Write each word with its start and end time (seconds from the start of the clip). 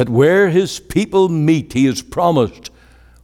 that 0.00 0.08
where 0.08 0.48
his 0.48 0.80
people 0.80 1.28
meet, 1.28 1.74
he 1.74 1.84
has 1.84 2.00
promised, 2.00 2.70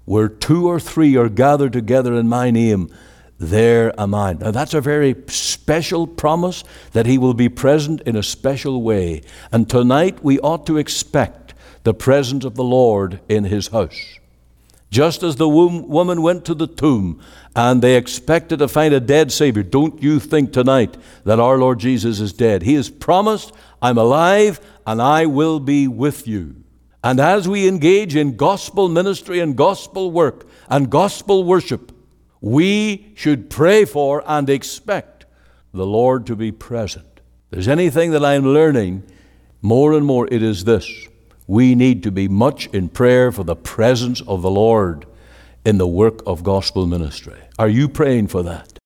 where 0.04 0.28
two 0.28 0.69
or 0.69 0.78
three 0.78 1.16
are 1.16 1.30
gathered 1.30 1.72
together 1.72 2.12
in 2.12 2.28
my 2.28 2.50
name, 2.50 2.94
there 3.38 3.98
am 3.98 4.14
I. 4.14 4.34
Now, 4.34 4.50
that's 4.50 4.74
a 4.74 4.82
very 4.82 5.16
special 5.28 6.06
promise 6.06 6.64
that 6.92 7.06
he 7.06 7.16
will 7.16 7.32
be 7.32 7.48
present 7.48 8.02
in 8.02 8.14
a 8.14 8.22
special 8.22 8.82
way. 8.82 9.22
And 9.50 9.70
tonight 9.70 10.22
we 10.22 10.38
ought 10.40 10.66
to 10.66 10.76
expect 10.76 11.54
the 11.84 11.94
presence 11.94 12.44
of 12.44 12.56
the 12.56 12.62
Lord 12.62 13.21
in 13.27 13.45
his 13.45 13.69
house. 13.69 14.19
Just 14.90 15.22
as 15.22 15.37
the 15.37 15.49
woman 15.49 16.21
went 16.21 16.45
to 16.45 16.55
the 16.55 16.67
tomb 16.67 17.23
and 17.55 17.81
they 17.81 17.97
expected 17.97 18.59
to 18.59 18.69
find 18.69 18.93
a 18.93 19.01
dead 19.01 19.33
Savior, 19.33 19.63
don't 19.63 20.03
you 20.03 20.21
think 20.21 20.53
tonight 20.53 20.99
that 21.25 21.41
our 21.41 21.57
Lord 21.57 21.79
Jesus 21.79 22.21
is 22.21 22.35
dead? 22.35 22.65
He 22.65 22.75
has 22.75 22.91
promised, 22.91 23.55
I'm 23.81 23.97
alive 23.97 24.61
and 24.87 25.01
I 25.01 25.25
will 25.25 25.59
be 25.59 25.89
with 25.89 26.29
you. 26.29 26.65
And 27.07 27.20
as 27.20 27.46
we 27.46 27.68
engage 27.68 28.16
in 28.16 28.34
gospel 28.34 28.88
ministry 28.88 29.38
and 29.38 29.55
gospel 29.55 30.10
work 30.10 30.45
and 30.69 30.91
gospel 30.91 31.45
worship, 31.45 31.92
we 32.41 33.12
should 33.14 33.48
pray 33.48 33.84
for 33.84 34.24
and 34.27 34.51
expect 34.51 35.24
the 35.73 35.87
Lord 35.87 36.27
to 36.27 36.34
be 36.34 36.50
present. 36.50 37.06
If 37.14 37.50
there's 37.50 37.69
anything 37.69 38.11
that 38.11 38.24
I'm 38.24 38.45
learning 38.45 39.05
more 39.62 39.92
and 39.92 40.05
more, 40.05 40.27
it 40.33 40.42
is 40.42 40.64
this 40.64 40.91
we 41.47 41.77
need 41.77 42.02
to 42.02 42.11
be 42.11 42.27
much 42.27 42.66
in 42.73 42.88
prayer 42.88 43.30
for 43.30 43.45
the 43.45 43.55
presence 43.55 44.20
of 44.23 44.42
the 44.42 44.50
Lord 44.50 45.06
in 45.64 45.78
the 45.78 45.86
work 45.86 46.25
of 46.27 46.42
gospel 46.42 46.88
ministry. 46.88 47.38
Are 47.56 47.69
you 47.69 47.88
praying 47.88 48.27
for 48.27 48.42
that? 48.42 48.80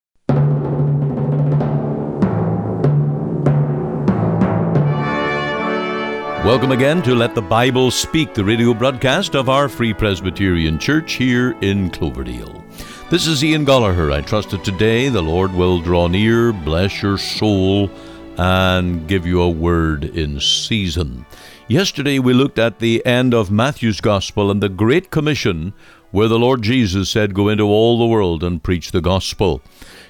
Welcome 6.50 6.72
again 6.72 7.00
to 7.02 7.14
Let 7.14 7.36
the 7.36 7.42
Bible 7.42 7.92
Speak, 7.92 8.34
the 8.34 8.44
radio 8.44 8.74
broadcast 8.74 9.36
of 9.36 9.48
our 9.48 9.68
Free 9.68 9.94
Presbyterian 9.94 10.80
Church 10.80 11.12
here 11.12 11.56
in 11.60 11.90
Cloverdale. 11.90 12.64
This 13.08 13.28
is 13.28 13.44
Ian 13.44 13.64
Goligher. 13.64 14.12
I 14.12 14.20
trust 14.20 14.50
that 14.50 14.64
today 14.64 15.08
the 15.08 15.22
Lord 15.22 15.54
will 15.54 15.80
draw 15.80 16.08
near, 16.08 16.52
bless 16.52 17.02
your 17.02 17.18
soul, 17.18 17.88
and 18.36 19.06
give 19.06 19.26
you 19.26 19.40
a 19.40 19.48
word 19.48 20.02
in 20.02 20.40
season. 20.40 21.24
Yesterday 21.68 22.18
we 22.18 22.32
looked 22.32 22.58
at 22.58 22.80
the 22.80 23.06
end 23.06 23.32
of 23.32 23.52
Matthew's 23.52 24.00
Gospel 24.00 24.50
and 24.50 24.60
the 24.60 24.68
Great 24.68 25.12
Commission, 25.12 25.72
where 26.10 26.26
the 26.26 26.36
Lord 26.36 26.62
Jesus 26.62 27.08
said, 27.08 27.32
Go 27.32 27.48
into 27.48 27.62
all 27.62 27.96
the 27.96 28.06
world 28.06 28.42
and 28.42 28.60
preach 28.60 28.90
the 28.90 29.00
gospel. 29.00 29.62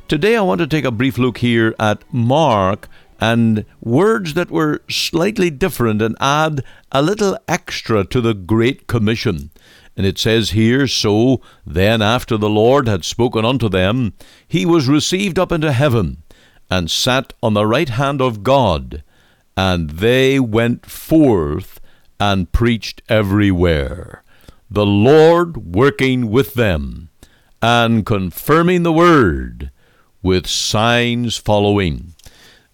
Today 0.08 0.36
I 0.36 0.40
want 0.40 0.62
to 0.62 0.66
take 0.66 0.86
a 0.86 0.90
brief 0.90 1.18
look 1.18 1.36
here 1.38 1.74
at 1.78 2.02
Mark 2.10 2.88
and 3.20 3.64
words 3.80 4.34
that 4.34 4.50
were 4.50 4.82
slightly 4.88 5.50
different 5.50 6.00
and 6.00 6.16
add 6.20 6.64
a 6.90 7.02
little 7.02 7.38
extra 7.46 8.04
to 8.06 8.20
the 8.20 8.34
Great 8.34 8.86
Commission. 8.86 9.50
And 9.96 10.06
it 10.06 10.18
says 10.18 10.50
here, 10.50 10.86
So 10.86 11.40
then 11.66 12.00
after 12.00 12.36
the 12.36 12.48
Lord 12.48 12.88
had 12.88 13.04
spoken 13.04 13.44
unto 13.44 13.68
them, 13.68 14.14
he 14.48 14.64
was 14.64 14.88
received 14.88 15.38
up 15.38 15.52
into 15.52 15.72
heaven, 15.72 16.22
and 16.70 16.90
sat 16.90 17.34
on 17.42 17.54
the 17.54 17.66
right 17.66 17.90
hand 17.90 18.22
of 18.22 18.42
God 18.42 19.02
and 19.56 19.90
they 19.90 20.40
went 20.40 20.86
forth 20.86 21.80
and 22.18 22.50
preached 22.52 23.02
everywhere, 23.08 24.22
the 24.70 24.86
Lord 24.86 25.74
working 25.74 26.30
with 26.30 26.54
them 26.54 27.10
and 27.60 28.06
confirming 28.06 28.84
the 28.84 28.92
word 28.92 29.70
with 30.22 30.46
signs 30.46 31.36
following. 31.36 32.14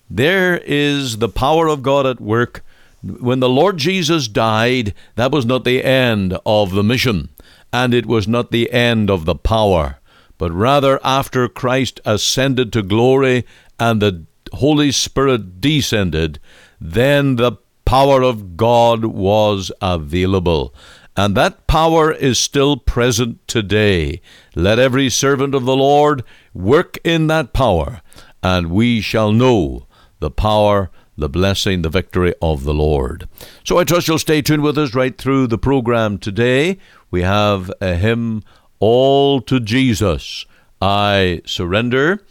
There 0.08 0.58
is 0.58 1.18
the 1.18 1.28
power 1.28 1.66
of 1.68 1.82
God 1.82 2.06
at 2.06 2.20
work. 2.20 2.64
When 3.02 3.40
the 3.40 3.48
Lord 3.48 3.76
Jesus 3.76 4.28
died, 4.28 4.94
that 5.16 5.32
was 5.32 5.44
not 5.44 5.64
the 5.64 5.82
end 5.84 6.38
of 6.46 6.72
the 6.72 6.84
mission, 6.84 7.28
and 7.72 7.92
it 7.92 8.06
was 8.06 8.28
not 8.28 8.50
the 8.50 8.70
end 8.72 9.10
of 9.10 9.24
the 9.24 9.34
power, 9.34 9.98
but 10.38 10.52
rather 10.52 11.00
after 11.04 11.48
Christ 11.48 12.00
ascended 12.04 12.72
to 12.72 12.82
glory 12.82 13.44
and 13.78 14.00
the 14.00 14.24
Holy 14.52 14.92
Spirit 14.92 15.60
descended, 15.60 16.38
then 16.80 17.36
the 17.36 17.52
power 17.84 18.22
of 18.22 18.56
God 18.56 19.04
was 19.04 19.72
available. 19.80 20.74
And 21.16 21.34
that 21.34 21.66
power 21.66 22.12
is 22.12 22.38
still 22.38 22.76
present 22.76 23.46
today. 23.48 24.20
Let 24.54 24.78
every 24.78 25.08
servant 25.08 25.54
of 25.54 25.64
the 25.64 25.76
Lord 25.76 26.22
work 26.52 26.98
in 27.04 27.26
that 27.28 27.52
power, 27.52 28.02
and 28.42 28.70
we 28.70 29.00
shall 29.00 29.32
know 29.32 29.85
the 30.18 30.30
power, 30.30 30.90
the 31.16 31.28
blessing, 31.28 31.82
the 31.82 31.88
victory 31.88 32.34
of 32.42 32.64
the 32.64 32.74
Lord. 32.74 33.28
So 33.64 33.78
I 33.78 33.84
trust 33.84 34.08
you'll 34.08 34.18
stay 34.18 34.42
tuned 34.42 34.62
with 34.62 34.78
us 34.78 34.94
right 34.94 35.16
through 35.16 35.46
the 35.46 35.58
program 35.58 36.18
today. 36.18 36.78
We 37.10 37.22
have 37.22 37.70
a 37.80 37.94
hymn, 37.94 38.42
All 38.78 39.40
to 39.42 39.60
Jesus, 39.60 40.44
I 40.80 41.40
Surrender, 41.46 42.22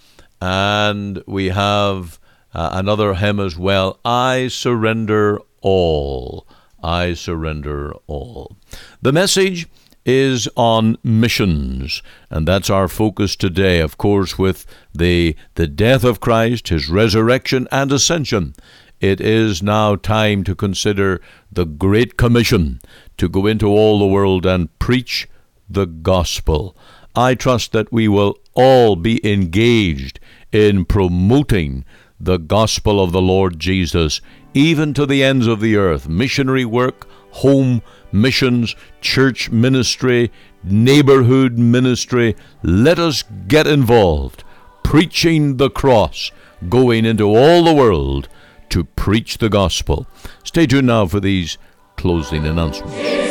and 0.41 1.23
we 1.25 1.49
have 1.49 2.19
uh, 2.53 2.69
another 2.73 3.15
hymn 3.15 3.39
as 3.39 3.57
well 3.57 3.99
I 4.05 4.47
surrender 4.47 5.39
all. 5.61 6.47
I 6.83 7.15
surrender 7.15 7.93
all. 8.07 8.57
The 9.01 9.11
message 9.11 9.67
is 10.05 10.47
on 10.55 10.97
missions, 11.03 12.03
and 12.29 12.47
that's 12.47 12.69
our 12.69 12.87
focus 12.87 13.35
today, 13.35 13.79
of 13.79 13.97
course, 13.97 14.37
with 14.37 14.65
the, 14.93 15.35
the 15.55 15.67
death 15.67 16.03
of 16.03 16.19
Christ, 16.19 16.67
his 16.67 16.89
resurrection 16.89 17.67
and 17.71 17.91
ascension. 17.91 18.53
It 19.01 19.19
is 19.19 19.61
now 19.61 19.95
time 19.95 20.43
to 20.45 20.55
consider 20.55 21.19
the 21.51 21.65
Great 21.65 22.17
Commission 22.17 22.79
to 23.17 23.27
go 23.27 23.45
into 23.47 23.67
all 23.67 23.99
the 23.99 24.07
world 24.07 24.45
and 24.45 24.77
preach 24.79 25.27
the 25.69 25.85
gospel. 25.85 26.77
I 27.15 27.33
trust 27.35 27.71
that 27.71 27.91
we 27.91 28.07
will 28.07 28.37
all 28.53 28.95
be 28.95 29.25
engaged 29.29 30.19
in 30.51 30.85
promoting 30.85 31.83
the 32.19 32.37
gospel 32.37 33.01
of 33.01 33.11
the 33.11 33.21
Lord 33.21 33.59
Jesus, 33.59 34.21
even 34.53 34.93
to 34.93 35.05
the 35.05 35.23
ends 35.23 35.47
of 35.47 35.59
the 35.59 35.75
earth. 35.75 36.07
Missionary 36.07 36.65
work, 36.65 37.07
home 37.31 37.81
missions, 38.15 38.75
church 39.01 39.51
ministry, 39.51 40.31
neighborhood 40.63 41.57
ministry. 41.57 42.35
Let 42.63 42.97
us 42.97 43.23
get 43.47 43.67
involved, 43.67 44.43
preaching 44.83 45.57
the 45.57 45.69
cross, 45.69 46.31
going 46.69 47.05
into 47.05 47.25
all 47.25 47.63
the 47.63 47.73
world 47.73 48.27
to 48.69 48.83
preach 48.83 49.37
the 49.37 49.49
gospel. 49.49 50.07
Stay 50.43 50.65
tuned 50.65 50.87
now 50.87 51.05
for 51.05 51.19
these 51.19 51.57
closing 51.97 52.45
announcements. 52.45 53.24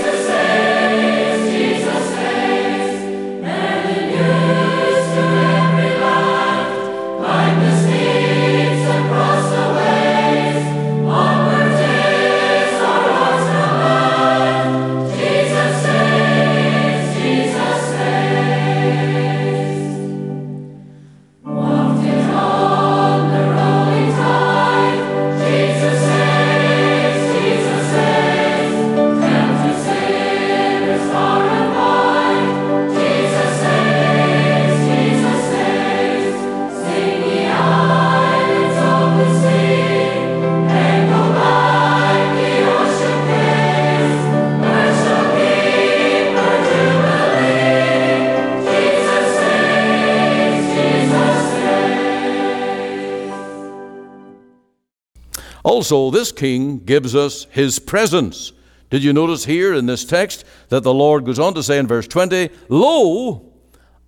Also, 55.84 56.10
this 56.10 56.32
king 56.32 56.78
gives 56.78 57.14
us 57.14 57.46
his 57.50 57.78
presence. 57.78 58.52
Did 58.88 59.04
you 59.04 59.12
notice 59.12 59.44
here 59.44 59.74
in 59.74 59.84
this 59.84 60.02
text 60.02 60.46
that 60.70 60.82
the 60.82 60.94
Lord 60.94 61.26
goes 61.26 61.38
on 61.38 61.52
to 61.52 61.62
say 61.62 61.76
in 61.76 61.86
verse 61.86 62.08
20, 62.08 62.48
Lo, 62.70 63.52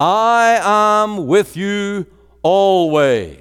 I 0.01 0.59
am 1.05 1.27
with 1.27 1.55
you 1.55 2.07
always. 2.43 3.37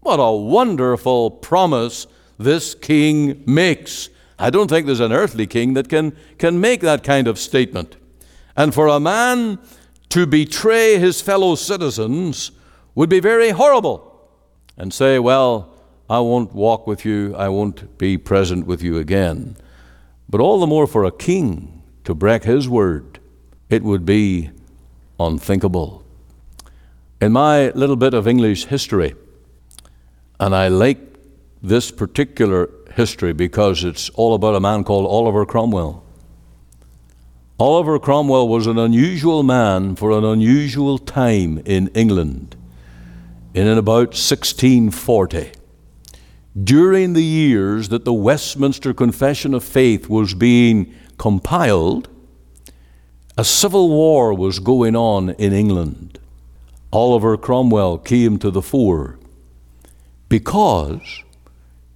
What 0.00 0.16
a 0.16 0.32
wonderful 0.32 1.30
promise 1.30 2.08
this 2.36 2.74
king 2.74 3.44
makes. 3.46 4.08
I 4.40 4.50
don't 4.50 4.66
think 4.66 4.86
there's 4.86 4.98
an 4.98 5.12
earthly 5.12 5.46
king 5.46 5.74
that 5.74 5.88
can, 5.88 6.16
can 6.36 6.60
make 6.60 6.80
that 6.80 7.04
kind 7.04 7.28
of 7.28 7.38
statement. 7.38 7.96
And 8.56 8.74
for 8.74 8.88
a 8.88 8.98
man 8.98 9.60
to 10.08 10.26
betray 10.26 10.98
his 10.98 11.20
fellow 11.20 11.54
citizens 11.54 12.50
would 12.96 13.08
be 13.08 13.20
very 13.20 13.50
horrible 13.50 14.32
and 14.76 14.92
say, 14.92 15.20
Well, 15.20 15.77
I 16.10 16.20
won't 16.20 16.54
walk 16.54 16.86
with 16.86 17.04
you, 17.04 17.34
I 17.36 17.48
won't 17.48 17.98
be 17.98 18.16
present 18.16 18.66
with 18.66 18.82
you 18.82 18.98
again. 18.98 19.56
but 20.30 20.40
all 20.42 20.60
the 20.60 20.66
more 20.66 20.86
for 20.86 21.04
a 21.04 21.10
king 21.10 21.82
to 22.04 22.14
break 22.14 22.44
his 22.44 22.68
word. 22.68 23.18
It 23.68 23.82
would 23.82 24.04
be 24.06 24.50
unthinkable. 25.20 26.04
In 27.20 27.32
my 27.32 27.70
little 27.70 27.96
bit 27.96 28.14
of 28.14 28.26
English 28.26 28.66
history, 28.66 29.14
and 30.40 30.54
I 30.54 30.68
like 30.68 30.98
this 31.62 31.90
particular 31.90 32.70
history 32.94 33.32
because 33.32 33.84
it's 33.84 34.08
all 34.10 34.34
about 34.34 34.54
a 34.54 34.60
man 34.60 34.84
called 34.84 35.06
Oliver 35.06 35.44
Cromwell. 35.44 36.04
Oliver 37.58 37.98
Cromwell 37.98 38.48
was 38.48 38.66
an 38.66 38.78
unusual 38.78 39.42
man 39.42 39.96
for 39.96 40.12
an 40.12 40.24
unusual 40.24 40.96
time 40.96 41.58
in 41.64 41.88
England 41.88 42.56
in 43.52 43.66
about 43.66 44.14
1640. 44.14 45.52
During 46.56 47.12
the 47.12 47.22
years 47.22 47.88
that 47.90 48.04
the 48.04 48.12
Westminster 48.12 48.94
Confession 48.94 49.54
of 49.54 49.62
Faith 49.62 50.08
was 50.08 50.34
being 50.34 50.92
compiled, 51.18 52.08
a 53.36 53.44
civil 53.44 53.88
war 53.88 54.34
was 54.34 54.58
going 54.58 54.96
on 54.96 55.30
in 55.30 55.52
England. 55.52 56.18
Oliver 56.92 57.36
Cromwell 57.36 57.98
came 57.98 58.38
to 58.38 58.50
the 58.50 58.62
fore 58.62 59.18
because 60.28 61.22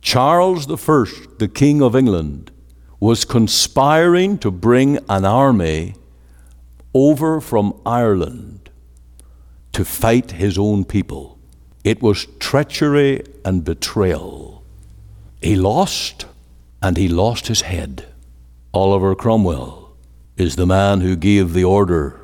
Charles 0.02 0.70
I, 0.70 1.04
the 1.38 1.50
King 1.52 1.82
of 1.82 1.96
England, 1.96 2.50
was 3.00 3.24
conspiring 3.24 4.38
to 4.38 4.50
bring 4.50 4.98
an 5.08 5.24
army 5.24 5.94
over 6.94 7.40
from 7.40 7.80
Ireland 7.84 8.70
to 9.72 9.84
fight 9.84 10.32
his 10.32 10.58
own 10.58 10.84
people. 10.84 11.38
It 11.84 12.00
was 12.00 12.26
treachery 12.38 13.24
and 13.44 13.64
betrayal. 13.64 14.64
He 15.40 15.56
lost, 15.56 16.26
and 16.80 16.96
he 16.96 17.08
lost 17.08 17.48
his 17.48 17.62
head. 17.62 18.06
Oliver 18.72 19.14
Cromwell 19.14 19.94
is 20.36 20.56
the 20.56 20.66
man 20.66 21.00
who 21.00 21.16
gave 21.16 21.52
the 21.52 21.64
order 21.64 22.20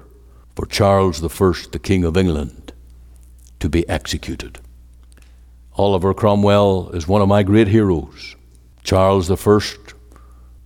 for 0.55 0.66
Charles 0.66 1.22
I, 1.22 1.52
the 1.72 1.81
King 1.82 2.05
of 2.05 2.16
England, 2.16 2.72
to 3.60 3.69
be 3.69 3.88
executed. 3.88 4.60
Oliver 5.75 6.14
Cromwell 6.14 6.90
is 6.90 7.06
one 7.06 7.22
of 7.22 7.28
my 7.28 7.43
great 7.43 7.69
heroes. 7.69 8.37
Charles 8.82 9.31
I 9.31 9.60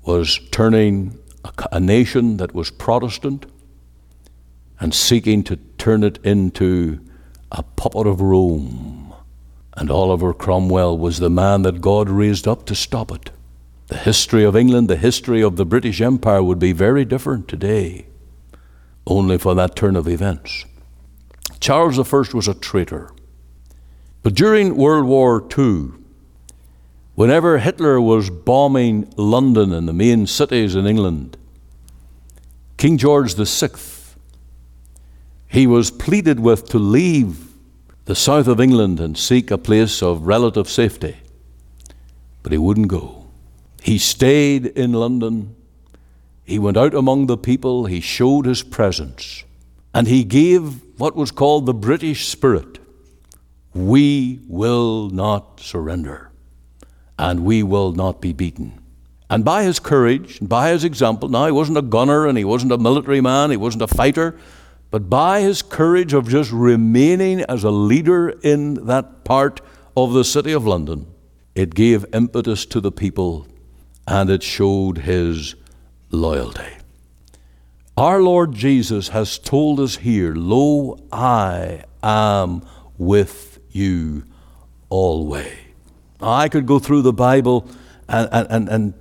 was 0.04 0.38
turning 0.50 1.18
a, 1.44 1.52
a 1.72 1.80
nation 1.80 2.36
that 2.36 2.54
was 2.54 2.70
Protestant 2.70 3.46
and 4.80 4.94
seeking 4.94 5.42
to 5.44 5.56
turn 5.78 6.02
it 6.02 6.18
into 6.24 7.00
a 7.52 7.62
puppet 7.62 8.08
of 8.08 8.20
Rome. 8.20 9.14
And 9.74 9.90
Oliver 9.90 10.34
Cromwell 10.34 10.98
was 10.98 11.18
the 11.18 11.30
man 11.30 11.62
that 11.62 11.80
God 11.80 12.10
raised 12.10 12.48
up 12.48 12.66
to 12.66 12.74
stop 12.74 13.12
it. 13.12 13.30
The 13.86 13.96
history 13.98 14.42
of 14.42 14.56
England, 14.56 14.88
the 14.88 14.96
history 14.96 15.40
of 15.42 15.54
the 15.54 15.64
British 15.64 16.00
Empire 16.00 16.42
would 16.42 16.58
be 16.58 16.72
very 16.72 17.04
different 17.04 17.46
today, 17.46 18.06
only 19.06 19.38
for 19.38 19.54
that 19.54 19.76
turn 19.76 19.94
of 19.94 20.08
events. 20.08 20.64
Charles 21.60 21.98
I 22.00 22.36
was 22.36 22.48
a 22.48 22.54
traitor. 22.54 23.12
But 24.24 24.34
during 24.34 24.76
World 24.76 25.06
War 25.06 25.46
II, 25.56 26.02
Whenever 27.14 27.58
Hitler 27.58 28.00
was 28.00 28.30
bombing 28.30 29.12
London 29.16 29.72
and 29.72 29.86
the 29.86 29.92
main 29.92 30.26
cities 30.26 30.74
in 30.74 30.86
England, 30.86 31.36
King 32.78 32.96
George 32.96 33.34
VI, 33.34 33.68
he 35.52 35.66
was 35.66 35.90
pleaded 35.90 36.40
with 36.40 36.66
to 36.70 36.78
leave 36.78 37.52
the 38.06 38.14
south 38.14 38.48
of 38.48 38.58
England 38.58 38.98
and 38.98 39.18
seek 39.18 39.50
a 39.50 39.58
place 39.58 40.02
of 40.02 40.26
relative 40.26 40.66
safety. 40.66 41.18
But 42.42 42.52
he 42.52 42.58
wouldn't 42.58 42.88
go. 42.88 43.26
He 43.82 43.98
stayed 43.98 44.64
in 44.64 44.94
London. 44.94 45.54
He 46.42 46.58
went 46.58 46.78
out 46.78 46.94
among 46.94 47.26
the 47.26 47.36
people. 47.36 47.84
He 47.84 48.00
showed 48.00 48.46
his 48.46 48.62
presence. 48.62 49.44
And 49.92 50.08
he 50.08 50.24
gave 50.24 50.80
what 50.98 51.16
was 51.16 51.30
called 51.30 51.66
the 51.66 51.74
British 51.74 52.28
spirit. 52.28 52.78
We 53.74 54.40
will 54.48 55.10
not 55.10 55.60
surrender 55.60 56.30
and 57.18 57.44
we 57.44 57.62
will 57.62 57.92
not 57.92 58.22
be 58.22 58.32
beaten. 58.32 58.80
And 59.28 59.44
by 59.44 59.64
his 59.64 59.78
courage, 59.78 60.40
and 60.40 60.48
by 60.48 60.70
his 60.70 60.82
example, 60.82 61.28
now 61.28 61.44
he 61.44 61.52
wasn't 61.52 61.76
a 61.76 61.82
gunner 61.82 62.26
and 62.26 62.38
he 62.38 62.44
wasn't 62.44 62.72
a 62.72 62.78
military 62.78 63.20
man, 63.20 63.50
he 63.50 63.58
wasn't 63.58 63.82
a 63.82 63.86
fighter, 63.86 64.38
but 64.92 65.08
by 65.08 65.40
his 65.40 65.62
courage 65.62 66.12
of 66.12 66.28
just 66.28 66.52
remaining 66.52 67.40
as 67.48 67.64
a 67.64 67.70
leader 67.70 68.28
in 68.28 68.74
that 68.86 69.24
part 69.24 69.62
of 69.96 70.12
the 70.12 70.22
city 70.22 70.52
of 70.52 70.66
London, 70.66 71.06
it 71.54 71.74
gave 71.74 72.04
impetus 72.12 72.66
to 72.66 72.78
the 72.78 72.92
people 72.92 73.46
and 74.06 74.28
it 74.28 74.42
showed 74.42 74.98
his 74.98 75.54
loyalty. 76.10 76.76
Our 77.96 78.20
Lord 78.20 78.52
Jesus 78.52 79.08
has 79.08 79.38
told 79.38 79.80
us 79.80 79.96
here, 79.96 80.34
Lo, 80.34 80.98
I 81.10 81.84
am 82.02 82.62
with 82.98 83.60
you 83.70 84.24
always. 84.90 85.56
I 86.20 86.50
could 86.50 86.66
go 86.66 86.78
through 86.78 87.00
the 87.00 87.14
Bible 87.14 87.66
and, 88.08 88.28
and, 88.30 88.68
and 88.68 88.94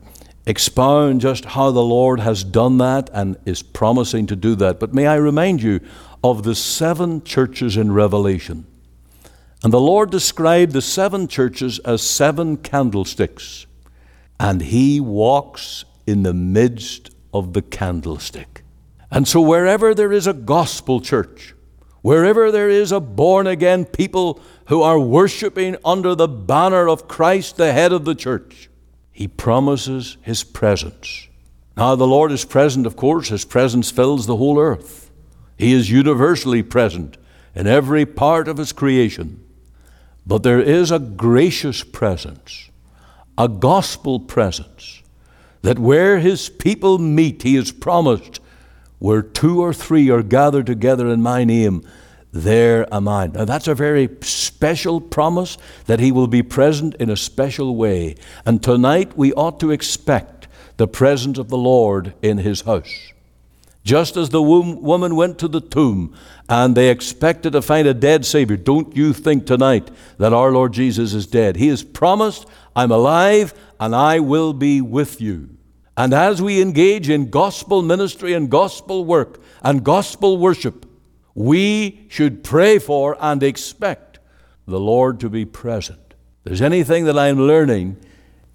expound 0.45 1.21
just 1.21 1.45
how 1.45 1.71
the 1.71 1.83
Lord 1.83 2.19
has 2.19 2.43
done 2.43 2.77
that 2.79 3.09
and 3.13 3.38
is 3.45 3.61
promising 3.61 4.27
to 4.27 4.35
do 4.35 4.55
that. 4.55 4.79
But 4.79 4.93
may 4.93 5.07
I 5.07 5.15
remind 5.15 5.61
you 5.61 5.79
of 6.23 6.43
the 6.43 6.55
seven 6.55 7.23
churches 7.23 7.77
in 7.77 7.91
Revelation. 7.91 8.65
And 9.63 9.71
the 9.71 9.79
Lord 9.79 10.09
described 10.09 10.73
the 10.73 10.81
seven 10.81 11.27
churches 11.27 11.79
as 11.79 12.01
seven 12.01 12.57
candlesticks. 12.57 13.67
And 14.39 14.61
He 14.61 14.99
walks 14.99 15.85
in 16.07 16.23
the 16.23 16.33
midst 16.33 17.11
of 17.33 17.53
the 17.53 17.61
candlestick. 17.61 18.63
And 19.11 19.27
so, 19.27 19.41
wherever 19.41 19.93
there 19.93 20.11
is 20.11 20.25
a 20.25 20.33
gospel 20.33 20.99
church, 20.99 21.53
wherever 22.01 22.51
there 22.51 22.69
is 22.69 22.91
a 22.91 22.99
born 22.99 23.45
again 23.45 23.85
people 23.85 24.41
who 24.67 24.81
are 24.81 24.99
worshiping 24.99 25.75
under 25.85 26.15
the 26.15 26.27
banner 26.27 26.89
of 26.89 27.07
Christ, 27.07 27.57
the 27.57 27.71
head 27.71 27.91
of 27.91 28.05
the 28.05 28.15
church. 28.15 28.70
He 29.11 29.27
promises 29.27 30.17
His 30.21 30.43
presence. 30.43 31.27
Now, 31.77 31.95
the 31.95 32.07
Lord 32.07 32.31
is 32.31 32.45
present, 32.45 32.85
of 32.85 32.95
course, 32.95 33.29
His 33.29 33.45
presence 33.45 33.91
fills 33.91 34.25
the 34.25 34.37
whole 34.37 34.59
earth. 34.59 35.11
He 35.57 35.73
is 35.73 35.91
universally 35.91 36.63
present 36.63 37.17
in 37.55 37.67
every 37.67 38.05
part 38.05 38.47
of 38.47 38.57
His 38.57 38.71
creation. 38.71 39.43
But 40.25 40.43
there 40.43 40.61
is 40.61 40.91
a 40.91 40.99
gracious 40.99 41.83
presence, 41.83 42.69
a 43.37 43.47
gospel 43.47 44.19
presence, 44.19 45.01
that 45.61 45.79
where 45.79 46.19
His 46.19 46.49
people 46.49 46.97
meet, 46.97 47.43
He 47.43 47.55
has 47.55 47.71
promised, 47.71 48.39
where 48.99 49.21
two 49.21 49.62
or 49.62 49.74
three 49.74 50.09
are 50.09 50.24
gathered 50.24 50.67
together 50.67 51.07
in 51.07 51.21
my 51.21 51.43
name, 51.43 51.83
there 52.33 52.91
am 52.93 53.07
I. 53.07 53.27
Now, 53.27 53.45
that's 53.45 53.67
a 53.67 53.75
very 53.75 54.09
special 54.21 55.01
promise 55.01 55.57
that 55.85 56.00
He 56.00 56.11
will 56.11 56.27
be 56.27 56.43
present 56.43 56.95
in 56.95 57.09
a 57.09 57.17
special 57.17 57.75
way. 57.75 58.15
And 58.45 58.63
tonight 58.63 59.17
we 59.17 59.33
ought 59.33 59.59
to 59.59 59.71
expect 59.71 60.47
the 60.77 60.88
presence 60.88 61.38
of 61.38 61.50
the 61.50 61.57
Lord 61.57 62.13
in 62.21 62.38
His 62.38 62.61
house. 62.61 63.11
Just 63.83 64.15
as 64.15 64.29
the 64.29 64.41
woman 64.41 65.15
went 65.15 65.39
to 65.39 65.47
the 65.47 65.59
tomb 65.59 66.15
and 66.47 66.75
they 66.75 66.89
expected 66.89 67.53
to 67.53 67.61
find 67.61 67.88
a 67.88 67.93
dead 67.93 68.25
Savior, 68.25 68.55
don't 68.55 68.95
you 68.95 69.11
think 69.11 69.45
tonight 69.45 69.89
that 70.17 70.33
our 70.33 70.51
Lord 70.51 70.73
Jesus 70.73 71.13
is 71.13 71.25
dead? 71.25 71.55
He 71.55 71.67
has 71.69 71.83
promised, 71.83 72.45
I'm 72.75 72.91
alive 72.91 73.53
and 73.79 73.95
I 73.95 74.19
will 74.19 74.53
be 74.53 74.81
with 74.81 75.19
you. 75.19 75.50
And 75.97 76.13
as 76.13 76.41
we 76.41 76.61
engage 76.61 77.09
in 77.09 77.31
gospel 77.31 77.81
ministry 77.81 78.33
and 78.33 78.50
gospel 78.50 79.03
work 79.03 79.41
and 79.63 79.83
gospel 79.83 80.38
worship, 80.38 80.85
we 81.35 82.05
should 82.09 82.43
pray 82.43 82.79
for 82.79 83.17
and 83.19 83.41
expect 83.43 84.19
the 84.67 84.79
Lord 84.79 85.19
to 85.21 85.29
be 85.29 85.45
present. 85.45 86.00
If 86.09 86.43
there's 86.45 86.61
anything 86.61 87.05
that 87.05 87.17
I'm 87.17 87.39
learning 87.39 87.97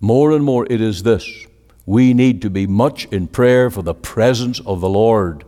more 0.01 0.33
and 0.33 0.45
more, 0.45 0.67
it 0.71 0.81
is 0.81 1.03
this. 1.03 1.47
We 1.87 2.15
need 2.15 2.43
to 2.43 2.51
be 2.51 2.67
much 2.67 3.07
in 3.07 3.29
prayer 3.29 3.71
for 3.71 3.83
the 3.83 3.95
presence 3.95 4.61
of 4.61 4.81
the 4.81 4.89
Lord 4.89 5.45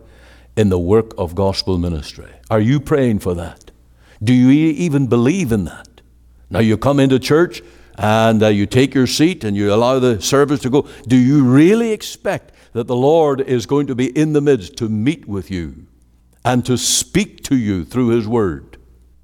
in 0.55 0.69
the 0.69 0.79
work 0.79 1.13
of 1.17 1.35
gospel 1.35 1.77
ministry. 1.77 2.31
Are 2.49 2.59
you 2.59 2.79
praying 2.79 3.19
for 3.19 3.33
that? 3.35 3.71
Do 4.23 4.33
you 4.33 4.49
even 4.49 5.07
believe 5.07 5.51
in 5.51 5.65
that? 5.65 6.01
Now 6.49 6.59
you 6.59 6.77
come 6.77 6.99
into 6.99 7.19
church 7.19 7.61
and 7.97 8.41
uh, 8.41 8.47
you 8.47 8.65
take 8.65 8.93
your 8.93 9.07
seat 9.07 9.43
and 9.43 9.55
you 9.55 9.73
allow 9.73 9.99
the 9.99 10.21
service 10.21 10.61
to 10.61 10.69
go. 10.69 10.87
Do 11.07 11.17
you 11.17 11.43
really 11.43 11.91
expect 11.91 12.53
that 12.73 12.87
the 12.87 12.95
Lord 12.95 13.41
is 13.41 13.65
going 13.65 13.87
to 13.87 13.95
be 13.95 14.17
in 14.17 14.33
the 14.33 14.41
midst 14.41 14.77
to 14.77 14.89
meet 14.89 15.27
with 15.27 15.51
you? 15.51 15.85
And 16.43 16.65
to 16.65 16.77
speak 16.77 17.43
to 17.43 17.55
you 17.55 17.85
through 17.85 18.09
His 18.09 18.27
Word. 18.27 18.77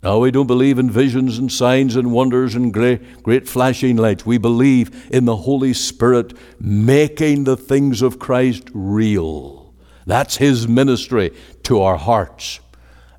Now, 0.04 0.20
we 0.20 0.30
don't 0.30 0.46
believe 0.46 0.78
in 0.78 0.92
visions 0.92 1.40
and 1.40 1.52
signs 1.52 1.96
and 1.96 2.12
wonders 2.12 2.54
and 2.54 2.72
great, 2.72 3.24
great 3.24 3.48
flashing 3.48 3.96
lights. 3.96 4.24
We 4.24 4.38
believe 4.38 5.10
in 5.12 5.26
the 5.26 5.36
Holy 5.36 5.74
Spirit 5.74 6.34
making 6.60 7.46
the 7.46 7.58
things 7.58 8.04
of 8.04 8.20
Christ 8.20 8.70
real. 8.74 9.74
That's 10.06 10.38
His 10.38 10.68
ministry 10.68 11.32
to 11.64 11.82
our 11.82 11.98
hearts. 11.98 12.60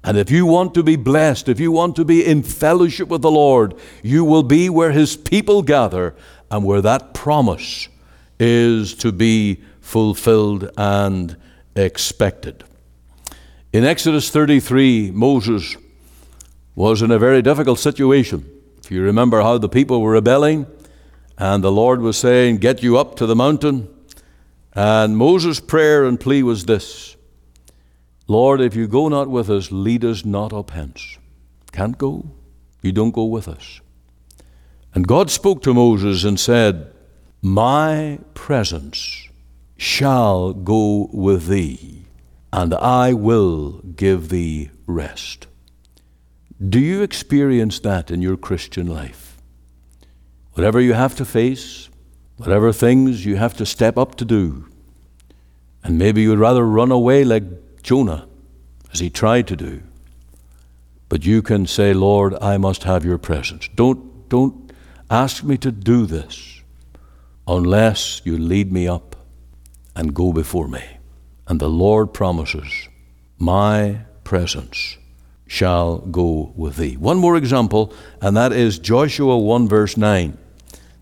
And 0.04 0.16
if 0.16 0.30
you 0.30 0.46
want 0.46 0.74
to 0.74 0.84
be 0.84 0.94
blessed, 0.94 1.48
if 1.48 1.58
you 1.58 1.72
want 1.72 1.96
to 1.96 2.04
be 2.04 2.24
in 2.24 2.44
fellowship 2.44 3.08
with 3.08 3.22
the 3.22 3.30
Lord, 3.32 3.74
you 4.04 4.24
will 4.24 4.44
be 4.44 4.68
where 4.70 4.92
His 4.92 5.16
people 5.16 5.62
gather 5.62 6.14
and 6.48 6.64
where 6.64 6.82
that 6.82 7.12
promise 7.12 7.88
is 8.38 8.94
to 8.94 9.10
be 9.10 9.60
fulfilled 9.80 10.70
and 10.76 11.36
expected. 11.74 12.62
In 13.76 13.84
Exodus 13.84 14.30
33, 14.30 15.10
Moses 15.10 15.76
was 16.74 17.02
in 17.02 17.10
a 17.10 17.18
very 17.18 17.42
difficult 17.42 17.78
situation. 17.78 18.50
If 18.82 18.90
you 18.90 19.02
remember 19.02 19.42
how 19.42 19.58
the 19.58 19.68
people 19.68 20.00
were 20.00 20.12
rebelling, 20.12 20.66
and 21.36 21.62
the 21.62 21.70
Lord 21.70 22.00
was 22.00 22.16
saying, 22.16 22.56
Get 22.56 22.82
you 22.82 22.96
up 22.96 23.16
to 23.16 23.26
the 23.26 23.36
mountain. 23.36 23.94
And 24.72 25.18
Moses' 25.18 25.60
prayer 25.60 26.06
and 26.06 26.18
plea 26.18 26.42
was 26.42 26.64
this 26.64 27.16
Lord, 28.26 28.62
if 28.62 28.74
you 28.74 28.88
go 28.88 29.08
not 29.08 29.28
with 29.28 29.50
us, 29.50 29.70
lead 29.70 30.06
us 30.06 30.24
not 30.24 30.54
up 30.54 30.70
hence. 30.70 31.18
Can't 31.70 31.98
go. 31.98 32.30
You 32.80 32.92
don't 32.92 33.10
go 33.10 33.26
with 33.26 33.46
us. 33.46 33.82
And 34.94 35.06
God 35.06 35.30
spoke 35.30 35.62
to 35.64 35.74
Moses 35.74 36.24
and 36.24 36.40
said, 36.40 36.94
My 37.42 38.20
presence 38.32 39.28
shall 39.76 40.54
go 40.54 41.10
with 41.12 41.48
thee, 41.48 42.05
and 42.56 42.72
I 42.72 43.12
will 43.12 43.82
give 43.96 44.30
thee 44.30 44.70
rest. 44.86 45.46
Do 46.58 46.80
you 46.80 47.02
experience 47.02 47.78
that 47.80 48.10
in 48.10 48.22
your 48.22 48.38
Christian 48.38 48.86
life? 48.86 49.36
Whatever 50.54 50.80
you 50.80 50.94
have 50.94 51.14
to 51.16 51.26
face, 51.26 51.90
whatever 52.38 52.72
things 52.72 53.26
you 53.26 53.36
have 53.36 53.54
to 53.58 53.66
step 53.66 53.98
up 53.98 54.14
to 54.14 54.24
do, 54.24 54.68
and 55.84 55.98
maybe 55.98 56.22
you'd 56.22 56.38
rather 56.38 56.64
run 56.66 56.90
away 56.90 57.24
like 57.24 57.82
Jonah, 57.82 58.26
as 58.90 59.00
he 59.00 59.10
tried 59.10 59.46
to 59.48 59.56
do. 59.56 59.82
But 61.10 61.26
you 61.26 61.42
can 61.42 61.66
say, 61.66 61.92
Lord, 61.92 62.34
I 62.40 62.56
must 62.56 62.84
have 62.84 63.04
your 63.04 63.18
presence. 63.18 63.68
Don't, 63.74 64.30
don't 64.30 64.72
ask 65.10 65.44
me 65.44 65.58
to 65.58 65.70
do 65.70 66.06
this 66.06 66.62
unless 67.46 68.22
you 68.24 68.38
lead 68.38 68.72
me 68.72 68.88
up 68.88 69.14
and 69.94 70.14
go 70.14 70.32
before 70.32 70.68
me. 70.68 70.95
And 71.48 71.60
the 71.60 71.68
Lord 71.68 72.12
promises, 72.12 72.88
My 73.38 74.00
presence 74.24 74.96
shall 75.46 75.98
go 75.98 76.52
with 76.56 76.76
thee. 76.76 76.96
One 76.96 77.18
more 77.18 77.36
example, 77.36 77.92
and 78.20 78.36
that 78.36 78.52
is 78.52 78.78
Joshua 78.78 79.38
1, 79.38 79.68
verse 79.68 79.96
9. 79.96 80.36